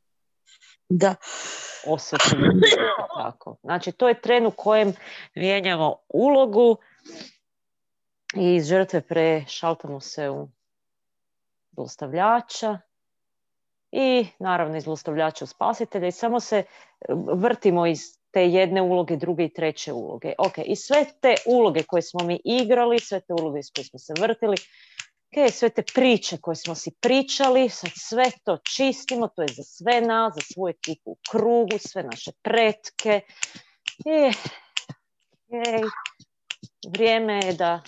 Da. 0.88 1.14
Osjećamo 1.86 2.46
tako. 3.16 3.56
Znači, 3.62 3.92
to 3.92 4.08
je 4.08 4.20
tren 4.20 4.46
u 4.46 4.50
kojem 4.50 4.92
mijenjamo 5.34 5.96
ulogu 6.08 6.76
i 8.36 8.54
iz 8.54 8.66
žrtve 8.66 9.00
prešaltamo 9.00 10.00
se 10.00 10.30
u 10.30 10.48
zlostavljača 11.72 12.78
i 13.92 14.26
naravno 14.38 14.76
iz 14.76 14.82
zlostavljača 14.82 15.44
u 15.44 15.48
spasitelja 15.48 16.06
i 16.06 16.12
samo 16.12 16.40
se 16.40 16.62
vrtimo 17.34 17.86
iz 17.86 18.00
te 18.30 18.48
jedne 18.48 18.82
uloge, 18.82 19.16
druge 19.16 19.44
i 19.44 19.52
treće 19.54 19.92
uloge. 19.92 20.32
Ok, 20.38 20.58
i 20.66 20.76
sve 20.76 21.04
te 21.20 21.34
uloge 21.46 21.82
koje 21.82 22.02
smo 22.02 22.24
mi 22.24 22.40
igrali, 22.44 22.98
sve 22.98 23.20
te 23.20 23.32
uloge 23.32 23.62
s 23.62 23.70
koje 23.70 23.84
smo 23.84 23.98
se 23.98 24.12
vrtili, 24.20 24.56
ok, 25.34 25.52
sve 25.52 25.70
te 25.70 25.82
priče 25.94 26.38
koje 26.40 26.56
smo 26.56 26.74
si 26.74 26.90
pričali, 27.00 27.68
sad 27.68 27.90
sve 27.96 28.24
to 28.44 28.58
čistimo, 28.76 29.28
to 29.28 29.42
je 29.42 29.48
za 29.48 29.62
sve 29.62 30.00
nas, 30.00 30.34
za 30.34 30.40
svoju 30.52 30.70
ekipu 30.70 31.10
u 31.10 31.16
krugu, 31.30 31.78
sve 31.78 32.02
naše 32.02 32.32
pretke. 32.42 33.20
I, 33.98 34.32
okay. 35.48 35.90
Vrijeme 36.88 37.40
je 37.44 37.52
da 37.52 37.82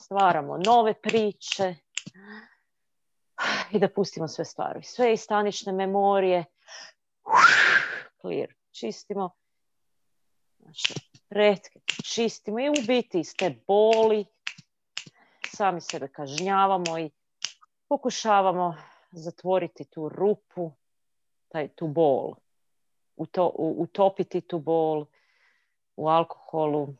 stvaramo 0.00 0.58
nove 0.66 0.94
priče 0.94 1.74
i 3.72 3.78
da 3.78 3.88
pustimo 3.88 4.28
sve 4.28 4.44
stvari. 4.44 4.82
Sve 4.82 5.12
iz 5.12 5.20
stanične 5.20 5.72
memorije. 5.72 6.44
Clear 8.20 8.48
čistimo 8.70 9.30
naše 10.58 10.94
pretke, 11.28 11.80
čistimo 12.04 12.60
i 12.60 12.68
u 12.68 12.74
biti 12.86 13.20
iz 13.20 13.34
te 13.36 13.54
boli 13.66 14.26
sami 15.60 15.80
sebe 15.80 16.08
kažnjavamo 16.08 16.98
i 16.98 17.10
pokušavamo 17.88 18.74
zatvoriti 19.12 19.84
tu 19.84 20.08
rupu, 20.08 20.72
taj, 21.48 21.68
tu 21.68 21.86
bol. 21.86 22.34
utopiti 23.56 24.40
tu 24.40 24.58
bol 24.58 25.04
u 25.96 26.08
alkoholu, 26.08 26.94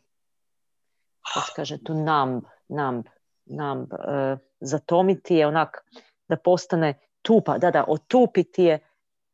kako 1.34 1.46
se 1.46 1.52
kaže, 1.56 1.78
tu 1.84 1.94
namb, 1.94 2.44
namb, 2.68 3.06
namb, 3.44 3.92
uh, 3.92 4.38
zatomiti 4.60 5.36
je 5.36 5.46
onak 5.46 5.84
da 6.28 6.36
postane 6.36 6.92
tupa, 7.22 7.58
da, 7.58 7.70
da, 7.70 7.84
otupiti 7.88 8.64
je 8.64 8.78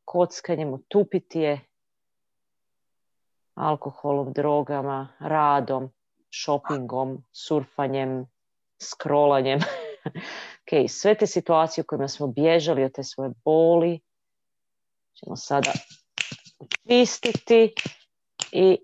kockanjem, 0.04 0.72
otupiti 0.74 1.40
je 1.40 1.60
alkoholom, 3.54 4.32
drogama, 4.32 5.08
radom, 5.18 5.90
shoppingom, 6.30 7.24
surfanjem, 7.32 8.26
scrollanjem. 8.82 9.58
ok, 10.62 10.88
sve 10.88 11.14
te 11.14 11.26
situacije 11.26 11.82
u 11.82 11.86
kojima 11.86 12.08
smo 12.08 12.26
bježali 12.26 12.84
od 12.84 12.92
te 12.92 13.04
svoje 13.04 13.30
boli 13.44 14.00
ćemo 15.16 15.36
sada 15.36 15.72
čistiti 16.88 17.74
i 18.52 18.78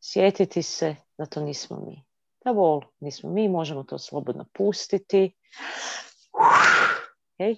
sjetiti 0.00 0.62
se 0.62 0.96
da 1.18 1.26
to 1.26 1.40
nismo 1.40 1.76
mi. 1.86 2.04
Ta 2.38 2.52
bol 2.52 2.80
nismo 3.00 3.30
mi, 3.30 3.48
možemo 3.48 3.82
to 3.82 3.98
slobodno 3.98 4.44
pustiti. 4.54 5.32
Okay. 7.38 7.56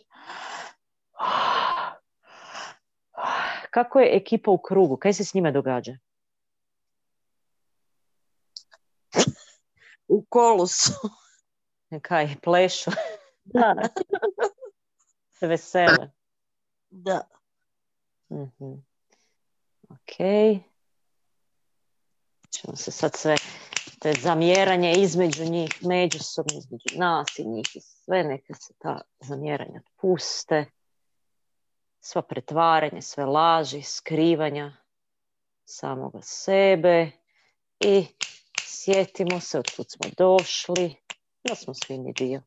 Kako 3.70 4.00
je 4.00 4.16
ekipa 4.16 4.50
u 4.50 4.58
krugu? 4.58 4.96
Kaj 4.96 5.12
se 5.12 5.24
s 5.24 5.34
njima 5.34 5.50
događa? 5.50 5.96
U 10.10 10.24
kolusu. 10.28 10.92
Kaj, 12.02 12.36
plešu? 12.42 12.90
Da. 13.44 13.74
se 15.38 15.46
vesele. 15.52 16.10
Da. 16.90 17.20
mm 18.30 18.82
Ok. 19.88 20.16
Ćemo 22.50 22.76
se 22.76 22.90
sad 22.90 23.16
sve 23.16 23.36
te 24.00 24.12
zamjeranje 24.12 24.92
između 24.92 25.44
njih, 25.44 25.70
međusobno 25.80 26.58
između 26.58 26.98
nas 26.98 27.38
i 27.38 27.44
njih 27.44 27.66
i 27.74 27.80
sve 27.80 28.24
neka 28.24 28.54
se 28.54 28.74
ta 28.78 29.00
zamjeranja 29.20 29.82
puste. 30.00 30.66
Sva 32.00 32.22
pretvaranje, 32.22 33.02
sve 33.02 33.24
laži, 33.24 33.82
skrivanja 33.82 34.76
samoga 35.64 36.18
sebe 36.22 37.10
i 37.80 38.06
sjetimo 38.84 39.40
se 39.40 39.58
od 39.58 39.70
kud 39.76 39.86
smo 39.90 40.10
došli, 40.18 40.94
da 41.48 41.54
smo 41.54 41.74
svi 41.74 41.98
mi 41.98 42.12
dio 42.12 42.42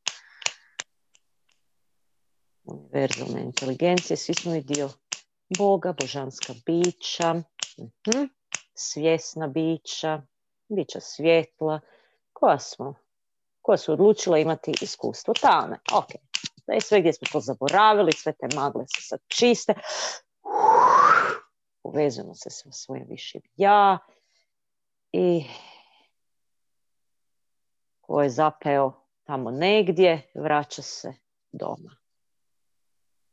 univerzalne 2.63 3.41
inteligencije, 3.41 4.17
svi 4.17 4.33
smo 4.33 4.55
i 4.55 4.61
dio 4.61 4.89
Boga, 5.57 5.93
božanska 6.01 6.53
bića, 6.65 7.33
mhm, 7.33 8.25
svjesna 8.73 9.47
bića, 9.47 10.21
bića 10.67 10.99
svjetla, 10.99 11.79
koja 12.33 12.59
smo, 12.59 12.95
koja 13.61 13.77
su 13.77 13.93
odlučila 13.93 14.37
imati 14.37 14.73
iskustvo 14.81 15.33
tame. 15.41 15.79
Ok, 15.93 16.07
da 16.67 16.73
je 16.73 16.81
sve 16.81 16.99
gdje 16.99 17.13
smo 17.13 17.27
to 17.31 17.39
zaboravili, 17.39 18.11
sve 18.11 18.33
te 18.33 18.55
magle 18.55 18.85
se 18.87 19.01
sad 19.01 19.19
čiste, 19.27 19.73
povezujemo 21.83 22.35
se 22.35 22.49
sa 22.49 22.71
svojim 22.71 23.05
višim 23.09 23.41
ja 23.55 23.99
i 25.11 25.45
ko 28.03 28.21
je 28.21 28.29
zapeo 28.29 28.91
tamo 29.23 29.51
negdje, 29.51 30.31
vraća 30.35 30.81
se 30.81 31.13
doma 31.51 31.95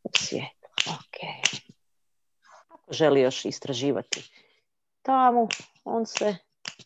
u 0.02 0.10
svijet. 0.18 0.64
Ok. 0.86 1.16
Ako 2.68 2.92
želi 2.92 3.20
još 3.20 3.44
istraživati 3.44 4.30
tamo, 5.02 5.48
on 5.84 6.06
se 6.06 6.36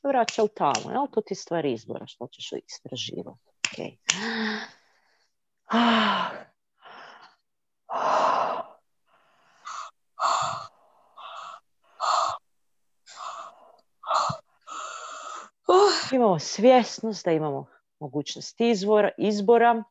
vraća 0.03 0.43
u 0.43 0.49
tamo. 0.49 0.91
Jel? 0.91 1.07
To 1.13 1.21
ti 1.21 1.35
stvari 1.35 1.73
izbora 1.73 2.07
što 2.07 2.27
ćeš 2.27 2.53
istraživati. 2.67 3.39
Ok. 3.67 3.79
Imamo 16.13 16.39
svjesnost 16.39 17.25
da 17.25 17.33
imamo 17.33 17.74
mogućnost 17.99 18.61
izbora, 18.61 19.11
izbora 19.19 19.85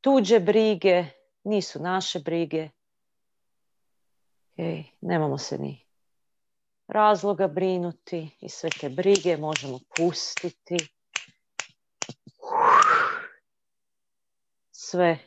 tuđe 0.00 0.40
brige, 0.40 1.04
nisu 1.44 1.82
naše 1.82 2.18
brige. 2.18 2.68
Okay. 4.56 4.84
Nemamo 5.00 5.38
se 5.38 5.58
ni 5.58 5.90
razloga 6.86 7.48
brinuti 7.48 8.30
i 8.40 8.48
sve 8.48 8.70
te 8.80 8.88
brige 8.88 9.36
možemo 9.36 9.78
pustiti. 9.96 10.76
Sve 14.72 15.18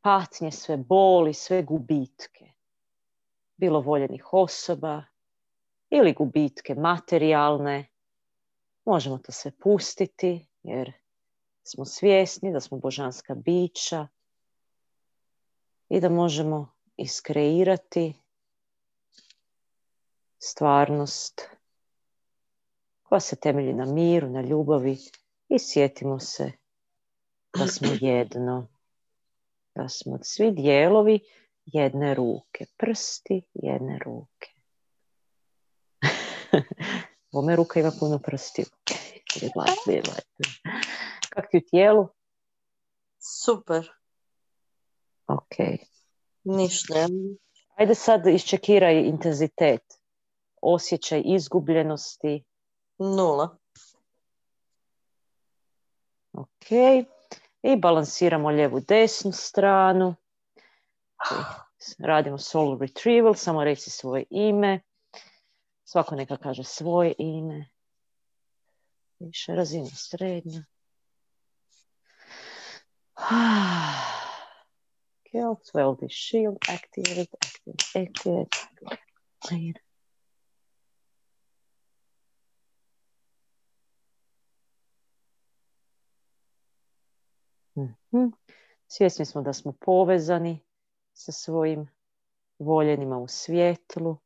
patnje, 0.00 0.50
sve 0.50 0.76
boli, 0.76 1.34
sve 1.34 1.62
gubitke. 1.62 2.52
Bilo 3.56 3.80
voljenih 3.80 4.32
osoba 4.32 5.04
ili 5.90 6.12
gubitke 6.12 6.74
materijalne. 6.74 7.93
Možemo 8.84 9.18
to 9.18 9.32
sve 9.32 9.50
pustiti 9.50 10.46
jer 10.62 10.92
smo 11.62 11.84
svjesni 11.84 12.52
da 12.52 12.60
smo 12.60 12.78
božanska 12.78 13.34
bića 13.34 14.08
i 15.88 16.00
da 16.00 16.08
možemo 16.08 16.74
iskreirati 16.96 18.14
stvarnost 20.38 21.48
koja 23.02 23.20
se 23.20 23.36
temelji 23.36 23.72
na 23.72 23.84
miru, 23.84 24.30
na 24.30 24.40
ljubavi 24.40 24.98
i 25.48 25.58
sjetimo 25.58 26.20
se 26.20 26.52
da 27.58 27.66
smo 27.66 27.88
jedno, 28.10 28.66
da 29.74 29.88
smo 29.88 30.18
svi 30.22 30.50
dijelovi 30.50 31.20
jedne 31.64 32.14
ruke, 32.14 32.66
prsti 32.76 33.42
jedne 33.54 33.98
ruke. 34.04 34.50
Ome 37.34 37.56
ruka 37.56 37.80
ima 37.80 37.92
puno 38.00 38.18
prstiju. 38.18 38.66
Kako 41.30 41.48
ti 41.50 41.56
u 41.56 41.70
tijelu? 41.70 42.08
Super. 43.18 43.92
Ok. 45.26 45.56
Ništa. 46.44 46.94
Ajde 47.76 47.94
sad 47.94 48.26
iščekiraj 48.26 49.00
intenzitet. 49.00 49.82
Osjećaj 50.62 51.22
izgubljenosti. 51.24 52.44
Nula. 52.98 53.56
Ok. 56.32 56.70
I 57.62 57.76
balansiramo 57.76 58.50
lijevu 58.50 58.80
desnu 58.80 59.32
stranu. 59.32 60.14
Radimo 61.98 62.38
solo 62.38 62.78
retrieval. 62.78 63.34
Samo 63.34 63.64
reci 63.64 63.90
svoje 63.90 64.24
ime. 64.30 64.80
Svako 65.84 66.14
neka 66.14 66.36
kaže 66.36 66.64
svoje 66.64 67.14
ime. 67.18 67.68
Više 69.18 69.52
razina 69.54 69.86
srednja. 69.86 70.64
kill, 75.34 75.56
12 75.74 76.04
is 76.04 76.12
shield 76.12 76.58
activated, 76.68 77.28
activated, 77.42 78.48
activated. 79.42 79.82
Mm-hmm. 87.76 88.32
Svjesni 88.86 89.24
smo 89.26 89.42
da 89.42 89.52
smo 89.52 89.72
povezani 89.72 90.60
sa 91.12 91.32
svojim 91.32 91.88
voljenima 92.58 93.18
u 93.18 93.28
svijetlu. 93.28 94.23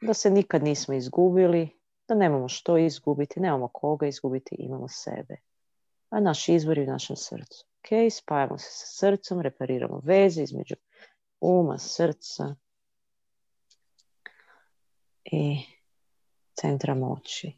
Da 0.00 0.14
se 0.14 0.30
nikad 0.30 0.62
nismo 0.62 0.94
izgubili, 0.94 1.68
da 2.08 2.14
nemamo 2.14 2.48
što 2.48 2.78
izgubiti, 2.78 3.40
nemamo 3.40 3.68
koga 3.68 4.06
izgubiti, 4.06 4.56
imamo 4.58 4.88
sebe 4.88 5.36
a 6.10 6.20
naš 6.20 6.48
izvor 6.48 6.78
je 6.78 6.84
u 6.84 6.86
našem 6.86 7.16
srcu. 7.16 7.66
Ok, 7.78 8.12
spajamo 8.12 8.58
se 8.58 8.70
sa 8.70 8.86
srcom, 8.86 9.40
repariramo 9.40 10.00
veze 10.04 10.42
između 10.42 10.74
uma, 11.40 11.78
srca 11.78 12.54
i 15.24 15.58
centra 16.54 16.94
moći. 16.94 17.52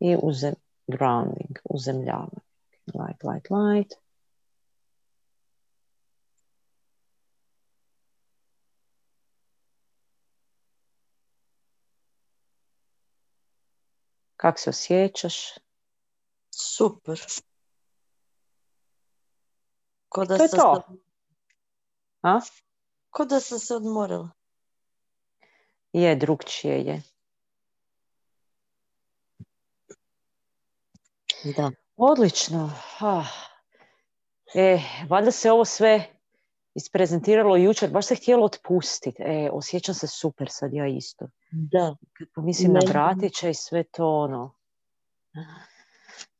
I 0.00 0.16
uzem, 0.22 0.54
grounding, 0.86 1.58
uzemljavanje. 1.64 2.44
Light, 2.86 3.24
light, 3.24 3.50
light. 3.50 4.03
Kako 14.44 14.58
se 14.58 14.70
osjećaš? 14.70 15.36
Super. 16.50 17.20
Ko 20.08 20.24
da 20.24 20.36
To 20.36 20.42
je 20.42 20.48
sam 20.48 20.58
to. 20.58 20.82
se- 20.88 20.98
A? 22.22 22.40
Ko 23.10 23.24
da 23.24 23.40
sam 23.40 23.58
se 23.58 23.74
odmorila. 23.74 24.30
Je, 25.92 26.16
drugčije 26.16 26.80
je. 26.80 27.02
Da. 31.56 31.70
Odlično. 31.96 32.70
Ah. 33.00 33.26
E, 34.54 34.78
valjda 35.08 35.30
se 35.30 35.50
ovo 35.50 35.64
sve 35.64 36.16
isprezentiralo 36.74 37.56
jučer, 37.56 37.90
baš 37.90 38.06
se 38.06 38.14
htjelo 38.14 38.44
otpustiti. 38.44 39.22
E, 39.22 39.50
osjećam 39.52 39.94
se 39.94 40.06
super 40.06 40.48
sad 40.50 40.72
ja 40.72 40.86
isto. 40.86 41.28
Da. 41.50 41.96
Kad 42.12 42.28
pomislim 42.34 42.72
na 42.72 42.80
Ne. 42.80 42.92
bratića 42.92 43.48
i 43.48 43.54
sve 43.54 43.82
to 43.82 44.08
ono. 44.08 44.54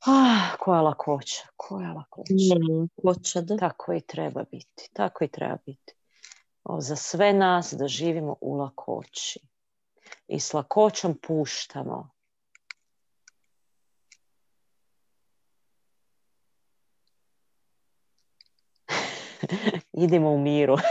Ah, 0.07 0.57
koja 0.59 0.81
lakoća, 0.81 1.43
koja 1.57 1.93
lakoća. 1.93 2.33
Ne, 2.33 2.89
hoće 3.03 3.43
da. 3.43 3.57
Tako 3.57 3.93
i 3.93 4.01
treba 4.01 4.45
biti, 4.51 4.91
tako 4.93 5.25
i 5.25 5.29
treba 5.29 5.57
biti. 5.67 5.95
O, 6.65 6.81
za 6.81 6.97
sve 6.97 7.33
nas 7.33 7.75
da 7.79 7.89
živimo 7.89 8.37
u 8.41 8.55
lakoći. 8.55 9.41
I 10.29 10.41
s 10.41 10.55
lakoćom 10.55 11.19
puštamo. 11.27 12.14
Idemo 20.05 20.31
u 20.31 20.39
miru. 20.39 20.77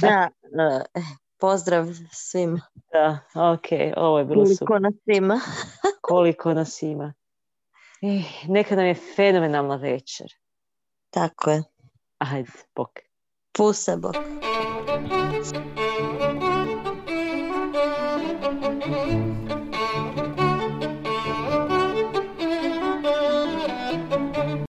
Da, 0.00 0.28
eh, 0.94 1.02
pozdrav 1.40 1.86
svim. 2.12 2.60
Da, 2.92 3.18
ok, 3.34 3.96
ovo 3.96 4.18
je 4.18 4.24
bilo 4.24 4.46
super. 4.46 4.66
Koliko 4.66 4.78
nas 4.78 4.94
ima. 5.06 5.40
Koliko 6.08 6.54
nas 6.54 6.82
ima. 6.82 7.14
Eh, 8.02 8.22
neka 8.48 8.76
nam 8.76 8.86
je 8.86 8.94
fenomenalna 8.94 9.76
večer. 9.76 10.26
Tako 11.10 11.50
je. 11.50 11.62
Ajde, 12.18 12.50
bok. 12.74 12.90
Puse, 13.52 13.96
bok. 13.96 14.16